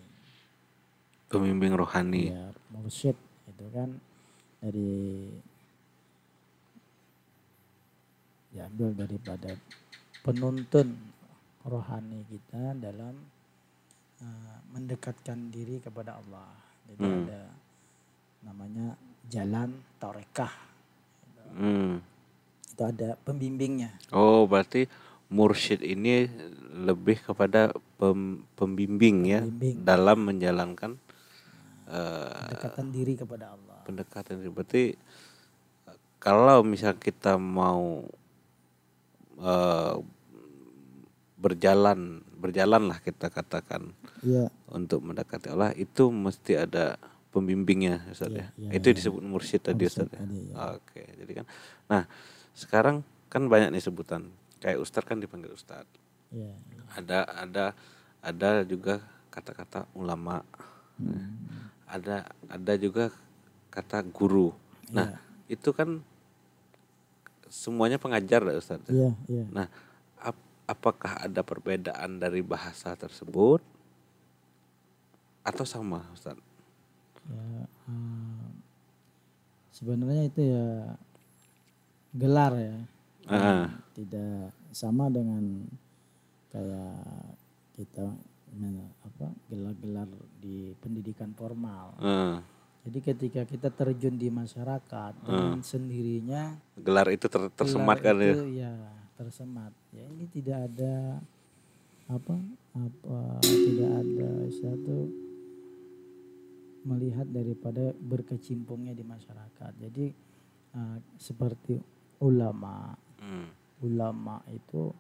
Pembimbing 1.34 1.74
rohani. 1.74 2.30
Ya, 2.30 2.54
mursyid 2.70 3.18
itu 3.50 3.66
kan 3.74 3.98
dari 4.62 5.26
diambil 8.50 8.94
daripada 8.98 9.54
penuntun 10.22 10.98
rohani 11.62 12.26
kita 12.26 12.74
dalam 12.76 13.14
uh, 14.20 14.58
mendekatkan 14.72 15.50
diri 15.50 15.80
kepada 15.80 16.18
Allah. 16.18 16.50
Jadi 16.90 17.02
Hmm. 17.02 17.26
ada 17.26 17.42
namanya 18.42 18.88
jalan 19.28 19.70
torekah. 19.98 20.54
Hmm. 21.54 22.02
Itu 22.70 22.82
ada 22.84 23.14
pembimbingnya. 23.20 23.94
Oh, 24.10 24.46
berarti 24.46 24.90
mursyid 25.30 25.82
ini 25.82 26.26
lebih 26.80 27.22
kepada 27.22 27.70
pem- 27.96 28.42
pembimbing 28.58 29.18
ya 29.28 29.42
Pembimbing. 29.46 29.86
dalam 29.86 30.26
menjalankan 30.26 30.98
eh, 31.86 32.42
Mendekatkan 32.50 32.88
diri 32.90 33.14
kepada 33.14 33.54
Allah. 33.54 33.82
pendekatan 33.86 34.42
ini. 34.42 34.50
Berarti 34.50 34.84
eh, 35.86 35.98
kalau 36.18 36.62
misal 36.62 36.98
kita 36.98 37.38
mau 37.38 38.06
eh, 39.40 39.96
berjalan 41.40 42.20
berjalan 42.40 42.92
lah 42.92 43.00
kita 43.00 43.32
katakan 43.32 43.96
Iya, 44.20 44.52
untuk 44.68 45.00
mendekati 45.00 45.48
Allah 45.52 45.72
itu 45.80 46.12
mesti 46.12 46.60
ada 46.60 47.00
pembimbingnya 47.32 48.04
Ustaz 48.12 48.32
ya. 48.32 48.52
Iya, 48.60 48.68
iya, 48.68 48.70
itu 48.76 48.88
disebut 48.92 49.24
mursyid 49.24 49.64
tadi 49.64 49.88
Ustaz 49.88 50.12
ya. 50.12 50.20
ya. 50.20 50.76
Oke, 50.76 51.04
jadi 51.16 51.32
kan 51.40 51.46
nah, 51.88 52.04
sekarang 52.52 53.06
kan 53.32 53.48
banyak 53.48 53.72
nih 53.72 53.84
sebutan. 53.84 54.28
Kayak 54.60 54.84
Ustaz 54.84 55.08
kan 55.08 55.24
dipanggil 55.24 55.56
Ustaz. 55.56 55.88
iya. 56.36 56.52
Ada 57.00 57.20
ada 57.48 57.66
ada 58.20 58.50
juga 58.68 59.00
kata-kata 59.32 59.88
ulama. 59.96 60.44
Hmm. 61.00 61.72
Ada 61.88 62.28
ada 62.52 62.74
juga 62.76 63.14
kata 63.72 64.04
guru. 64.04 64.52
Nah, 64.92 65.16
itu 65.48 65.70
kan 65.72 66.04
semuanya 67.50 67.98
pengajar 67.98 68.46
ya 68.46 68.56
Ustaz. 68.56 68.80
ya? 68.88 68.94
Iya, 68.94 69.12
iya. 69.28 69.46
Nah, 69.50 69.68
ap- 70.22 70.50
apakah 70.70 71.26
ada 71.26 71.42
perbedaan 71.42 72.22
dari 72.22 72.46
bahasa 72.46 72.94
tersebut 72.94 73.60
atau 75.44 75.66
sama, 75.66 76.06
Ustaz? 76.14 76.38
Ya, 77.30 77.66
eh, 77.66 78.48
sebenarnya 79.74 80.24
itu 80.30 80.42
ya 80.46 80.68
gelar 82.14 82.54
ya. 82.58 82.78
Ah. 83.30 83.70
Tidak 83.94 84.54
sama 84.74 85.10
dengan 85.10 85.66
kayak 86.50 87.06
kita 87.78 88.10
apa 89.06 89.28
gelar-gelar 89.52 90.10
di 90.42 90.74
pendidikan 90.82 91.32
formal. 91.38 91.94
Eh, 92.02 92.36
Jadi 92.80 93.00
ketika 93.04 93.42
kita 93.44 93.70
terjun 93.70 94.16
di 94.16 94.32
masyarakat 94.32 95.14
dengan 95.22 95.60
sendirinya 95.60 96.56
gelar 96.80 97.12
itu 97.12 97.28
ter- 97.28 97.52
tersemat 97.52 98.00
gelar 98.00 98.06
kan 98.08 98.16
ya? 98.24 98.34
itu 98.34 98.44
ya 98.56 98.74
tersemat. 99.20 99.72
Ya 99.92 100.04
ini 100.08 100.26
tidak 100.32 100.58
ada 100.72 101.20
apa 102.10 102.36
apa 102.74 103.20
tidak 103.44 103.92
ada 104.02 104.30
satu 104.50 104.98
melihat 106.88 107.28
daripada 107.28 107.92
berkecimpungnya 107.94 108.96
di 108.96 109.04
masyarakat. 109.04 109.72
Jadi 109.78 110.06
eh, 110.70 110.98
seperti 111.20 111.76
ulama, 112.24 112.96
Hmm. 113.20 113.52
ulama 113.84 114.40
itu 114.48 114.96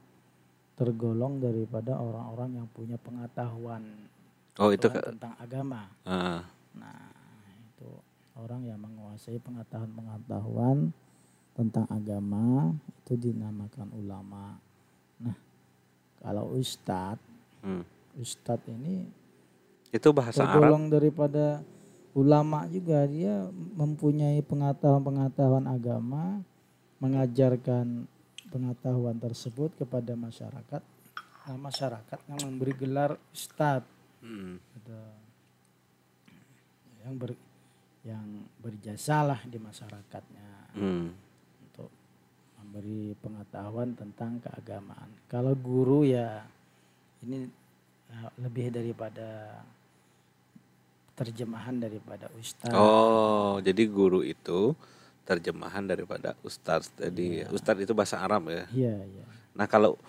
tergolong 0.76 1.40
daripada 1.40 1.96
orang-orang 1.96 2.60
yang 2.60 2.68
punya 2.68 3.00
pengetahuan 3.00 4.08
Oh, 4.60 4.76
itu 4.76 4.92
tentang 4.92 5.40
agama. 5.40 5.88
Ah, 6.04 6.44
Nah, 6.76 7.09
orang 8.40 8.64
yang 8.64 8.80
menguasai 8.80 9.40
pengetahuan-pengetahuan 9.44 10.96
tentang 11.54 11.86
agama 11.92 12.72
itu 13.04 13.20
dinamakan 13.20 13.92
ulama. 14.00 14.56
Nah, 15.20 15.36
kalau 16.24 16.56
ustadz, 16.56 17.20
hmm. 17.64 17.84
ustadz 18.16 18.70
ini 18.72 19.04
Itu 19.92 20.14
bahasa 20.16 20.46
Arab. 20.46 20.62
tergolong 20.62 20.86
daripada 20.88 21.60
ulama 22.16 22.64
juga 22.70 23.04
dia 23.10 23.50
mempunyai 23.76 24.40
pengetahuan-pengetahuan 24.46 25.66
agama, 25.68 26.40
mengajarkan 27.04 28.08
pengetahuan 28.50 29.18
tersebut 29.18 29.74
kepada 29.78 30.14
masyarakat. 30.16 30.82
Nah, 31.50 31.58
masyarakat 31.58 32.20
yang 32.30 32.40
memberi 32.46 32.74
gelar 32.78 33.18
ustadz 33.34 33.98
Hmm. 34.20 34.60
yang 37.08 37.16
ber 37.16 37.32
yang 38.10 38.26
berjasalah 38.60 39.46
di 39.46 39.62
masyarakatnya 39.62 40.50
Hmm. 40.74 41.14
untuk 41.64 41.90
memberi 42.58 43.14
pengetahuan 43.18 43.94
tentang 43.94 44.42
keagamaan. 44.42 45.10
Kalau 45.30 45.54
guru 45.54 46.06
ya 46.06 46.42
ini 47.22 47.46
eh, 48.10 48.30
lebih 48.42 48.74
daripada 48.74 49.62
terjemahan 51.14 51.76
daripada 51.78 52.32
ustaz. 52.40 52.72
Oh, 52.72 53.60
jadi 53.60 53.84
guru 53.92 54.24
itu 54.24 54.72
terjemahan 55.28 55.86
daripada 55.86 56.34
ustaz. 56.42 56.90
Jadi 56.96 57.44
Iya. 57.44 57.52
ustaz 57.52 57.78
itu 57.78 57.92
bahasa 57.94 58.18
Arab 58.24 58.48
ya. 58.50 58.66
Iya, 58.72 58.96
iya. 59.04 59.26
Nah, 59.54 59.68
kalau 59.68 60.00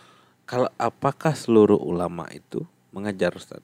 kalau 0.47 0.71
apakah 0.79 1.35
seluruh 1.35 1.79
ulama 1.79 2.31
itu 2.31 2.63
mengajar 2.95 3.35
ustaz? 3.35 3.61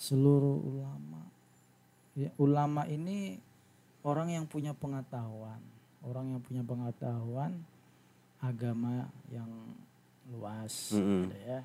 Seluruh 0.00 0.56
ulama 0.64 1.20
ya 2.16 2.32
ulama 2.40 2.88
ini 2.88 3.36
orang 4.00 4.32
yang 4.32 4.44
punya 4.48 4.72
pengetahuan, 4.72 5.60
orang 6.00 6.32
yang 6.32 6.40
punya 6.40 6.64
pengetahuan 6.64 7.60
agama 8.40 9.04
yang 9.28 9.52
luas 10.32 10.96
Mm-mm. 10.96 11.28
ada 11.28 11.38
ya. 11.44 11.60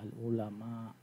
Al 0.00 0.08
ulama 0.16 0.96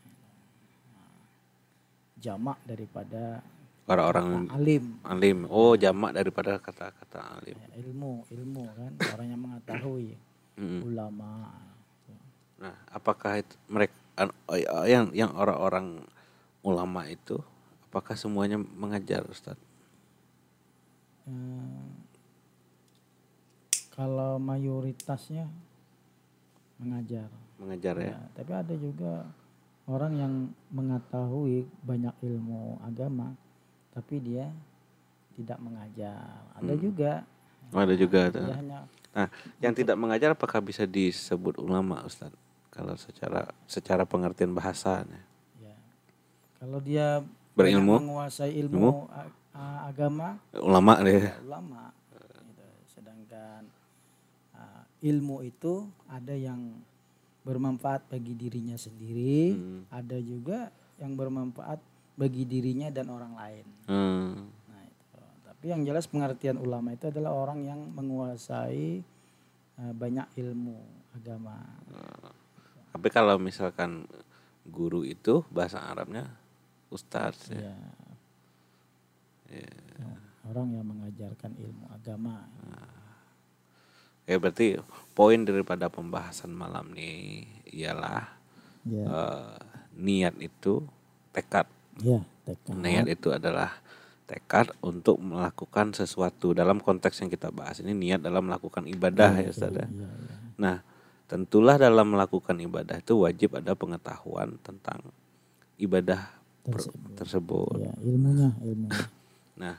jamak 2.18 2.58
daripada 2.66 3.46
Orang-orang 3.88 4.52
alim 4.52 5.00
alim. 5.08 5.38
Oh, 5.48 5.78
jamak 5.80 6.12
daripada 6.12 6.60
kata-kata 6.60 7.40
alim. 7.40 7.56
ya, 7.56 7.70
ilmu 7.86 8.26
ilmu 8.28 8.64
kan 8.76 8.92
orang 9.14 9.28
yang 9.32 9.42
mengetahui 9.46 10.10
Mm-mm. 10.58 10.82
ulama 10.84 11.54
Nah, 12.58 12.74
apakah 12.90 13.38
itu 13.38 13.54
mereka 13.70 13.94
an- 14.18 14.34
yang 14.90 15.14
yang 15.14 15.30
orang-orang 15.38 16.02
ulama 16.68 17.08
itu 17.08 17.40
apakah 17.88 18.20
semuanya 18.20 18.60
mengajar 18.60 19.24
Ustaz? 19.32 19.56
Eh, 21.24 21.88
kalau 23.96 24.36
mayoritasnya 24.38 25.48
mengajar. 26.78 27.32
Mengajar 27.58 27.96
ya. 27.98 28.12
Ya, 28.14 28.20
tapi 28.38 28.52
ada 28.54 28.76
juga 28.78 29.26
orang 29.88 30.14
yang 30.20 30.34
mengetahui 30.70 31.66
banyak 31.82 32.14
ilmu 32.22 32.78
agama, 32.84 33.34
tapi 33.96 34.20
dia 34.22 34.52
tidak 35.40 35.58
mengajar. 35.64 36.44
Ada 36.60 36.74
Hmm. 36.76 36.84
juga. 36.84 37.12
Oh, 37.74 37.82
ada 37.84 37.96
juga 37.96 38.32
hanya 38.32 38.86
Nah, 39.18 39.34
yang 39.58 39.74
tidak 39.74 39.98
mengajar 39.98 40.38
apakah 40.38 40.62
bisa 40.62 40.86
disebut 40.86 41.58
ulama 41.58 42.06
Ustaz? 42.06 42.30
Kalau 42.70 42.94
secara 42.94 43.50
secara 43.66 44.06
pengertian 44.06 44.54
bahasanya. 44.54 45.26
Kalau 46.58 46.80
dia 46.80 47.22
Berilmu? 47.54 47.98
menguasai 47.98 48.54
ilmu, 48.56 48.78
Ilmu? 48.78 48.92
agama, 49.84 50.38
Ulama 50.54 50.94
deh. 51.02 51.22
ya 51.24 51.34
ulama. 51.42 51.90
Gitu. 52.14 52.66
Sedangkan 52.88 53.66
uh, 54.54 54.84
ilmu 55.02 55.42
itu 55.42 55.86
ada 56.06 56.34
yang 56.34 56.78
bermanfaat 57.42 58.06
bagi 58.08 58.34
dirinya 58.34 58.76
sendiri, 58.76 59.56
Hmm. 59.56 59.82
ada 59.90 60.18
juga 60.20 60.70
yang 60.98 61.14
bermanfaat 61.14 61.80
bagi 62.14 62.44
dirinya 62.44 62.90
dan 62.90 63.08
orang 63.08 63.34
lain. 63.34 63.66
Hmm. 63.88 64.50
Nah, 64.68 64.82
itu. 64.84 65.18
Tapi 65.46 65.66
yang 65.68 65.82
jelas 65.82 66.06
pengertian 66.06 66.58
ulama 66.58 66.92
itu 66.92 67.08
adalah 67.08 67.34
orang 67.34 67.64
yang 67.64 67.82
menguasai 67.90 69.02
uh, 69.78 69.94
banyak 69.94 70.26
ilmu 70.38 70.78
agama. 71.14 71.58
Tapi 72.92 73.08
kalau 73.10 73.38
misalkan 73.38 74.06
guru 74.66 75.02
itu 75.02 75.42
bahasa 75.48 75.80
Arabnya 75.80 76.28
ustaz 76.92 77.52
ya. 77.52 77.76
Ya. 79.48 80.12
Orang 80.48 80.72
yang 80.76 80.88
mengajarkan 80.88 81.56
ilmu 81.60 81.88
agama. 81.92 82.48
Ya 84.28 84.36
berarti 84.40 84.80
poin 85.16 85.44
daripada 85.48 85.88
pembahasan 85.88 86.52
malam 86.52 86.92
ini 86.96 87.48
ialah 87.72 88.38
Ya, 88.88 89.04
eh, 89.04 89.56
niat 90.00 90.40
itu 90.40 90.80
tekad. 91.36 91.68
ya, 92.00 92.24
tekad. 92.48 92.72
Niat 92.80 93.06
itu 93.12 93.36
adalah 93.36 93.84
tekad 94.24 94.72
untuk 94.80 95.20
melakukan 95.20 95.92
sesuatu 95.92 96.56
dalam 96.56 96.80
konteks 96.80 97.20
yang 97.20 97.28
kita 97.28 97.52
bahas 97.52 97.84
ini 97.84 97.92
niat 97.92 98.24
dalam 98.24 98.48
melakukan 98.48 98.88
ibadah 98.88 99.44
ya 99.44 99.52
Ustaz 99.52 99.76
ya. 99.76 99.88
Ya, 99.92 100.08
ya. 100.08 100.36
Nah, 100.56 100.76
tentulah 101.28 101.76
dalam 101.76 102.16
melakukan 102.16 102.56
ibadah 102.64 103.04
itu 103.04 103.28
wajib 103.28 103.60
ada 103.60 103.76
pengetahuan 103.76 104.56
tentang 104.64 105.04
ibadah 105.76 106.37
Tersebut. 106.68 107.10
tersebut. 107.16 107.76
Ya, 107.80 107.94
ilmunya, 108.04 108.50
ilmunya. 108.60 108.92
Nah, 109.58 109.74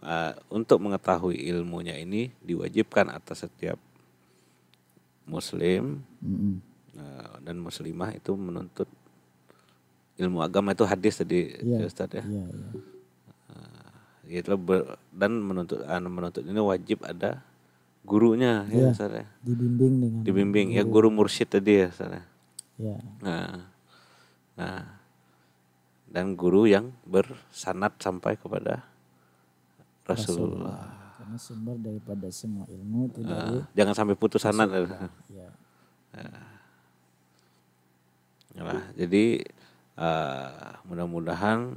eh, 0.00 0.32
untuk 0.48 0.80
mengetahui 0.80 1.36
ilmunya 1.36 1.98
ini 1.98 2.32
diwajibkan 2.40 3.12
atas 3.12 3.44
setiap 3.44 3.76
muslim 5.24 6.00
Mm-mm. 6.20 6.56
eh, 6.94 7.32
dan 7.40 7.56
muslimah 7.58 8.12
itu 8.12 8.32
menuntut 8.32 8.88
ilmu 10.16 10.40
agama 10.40 10.72
itu 10.72 10.84
hadis 10.84 11.18
tadi 11.18 11.52
Iya. 11.58 11.84
Ustaz 11.84 12.12
ya. 12.12 12.24
Iya, 12.24 12.44
iya. 12.48 12.70
Gitu 14.24 14.56
ber- 14.56 14.96
dan 15.12 15.36
menuntut 15.36 15.84
anu, 15.84 16.08
menuntut 16.08 16.40
ini 16.40 16.56
wajib 16.56 17.04
ada 17.04 17.44
gurunya 18.00 18.64
ya 18.68 18.88
Iya. 18.88 18.88
Ustaz 18.88 19.12
ya. 19.12 19.26
Dibimbing 19.42 19.92
dengan 20.00 20.20
Dibimbing 20.24 20.68
ya 20.72 20.82
guru 20.82 21.12
mursyid 21.12 21.52
tadi 21.52 21.84
ya 21.84 21.92
Ustaz 21.92 22.08
ya. 22.08 22.22
Ya, 22.74 22.96
Nah, 23.20 23.68
nah, 24.56 24.80
dan 26.14 26.38
guru 26.38 26.70
yang 26.70 26.94
bersanat 27.02 27.98
sampai 27.98 28.38
kepada 28.38 28.86
Rasulullah. 30.06 30.94
karena 31.18 31.34
sumber 31.40 31.74
daripada 31.82 32.30
semua 32.30 32.62
ilmu 32.70 33.10
itu 33.10 33.26
dari 33.26 33.34
Nah, 33.58 33.66
jangan 33.74 33.94
sampai 33.98 34.14
putus 34.14 34.46
sanat. 34.46 34.70
ya, 35.26 35.50
Nah, 38.54 38.86
jadi 38.94 39.42
eh, 39.98 40.70
mudah-mudahan 40.86 41.74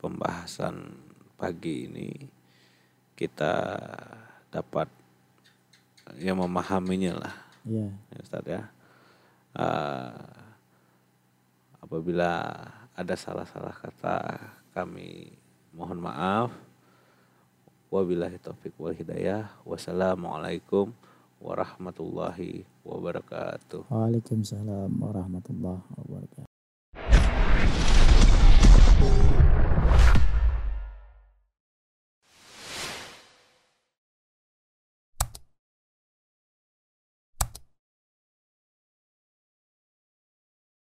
pembahasan 0.00 0.96
pagi 1.36 1.84
ini 1.84 2.08
kita 3.12 3.76
dapat 4.48 4.88
ya 6.16 6.32
memahaminya 6.32 7.12
lah, 7.20 7.34
ya, 7.68 7.92
ya 7.92 8.18
Ustaz 8.24 8.44
ya. 8.48 8.62
Eh, 9.60 10.24
apabila 11.84 12.32
ada 12.96 13.12
salah-salah 13.12 13.76
kata 13.76 14.40
kami 14.72 15.36
mohon 15.76 16.00
maaf. 16.00 16.48
Wabillahi 17.92 18.40
taufik 18.40 18.72
wal 18.80 18.96
hidayah. 18.96 19.52
Wassalamualaikum 19.62 20.90
warahmatullahi 21.38 22.64
wabarakatuh. 22.82 23.86
Waalaikumsalam 23.92 24.90
warahmatullahi 24.96 25.84
wabarakatuh. 25.94 26.45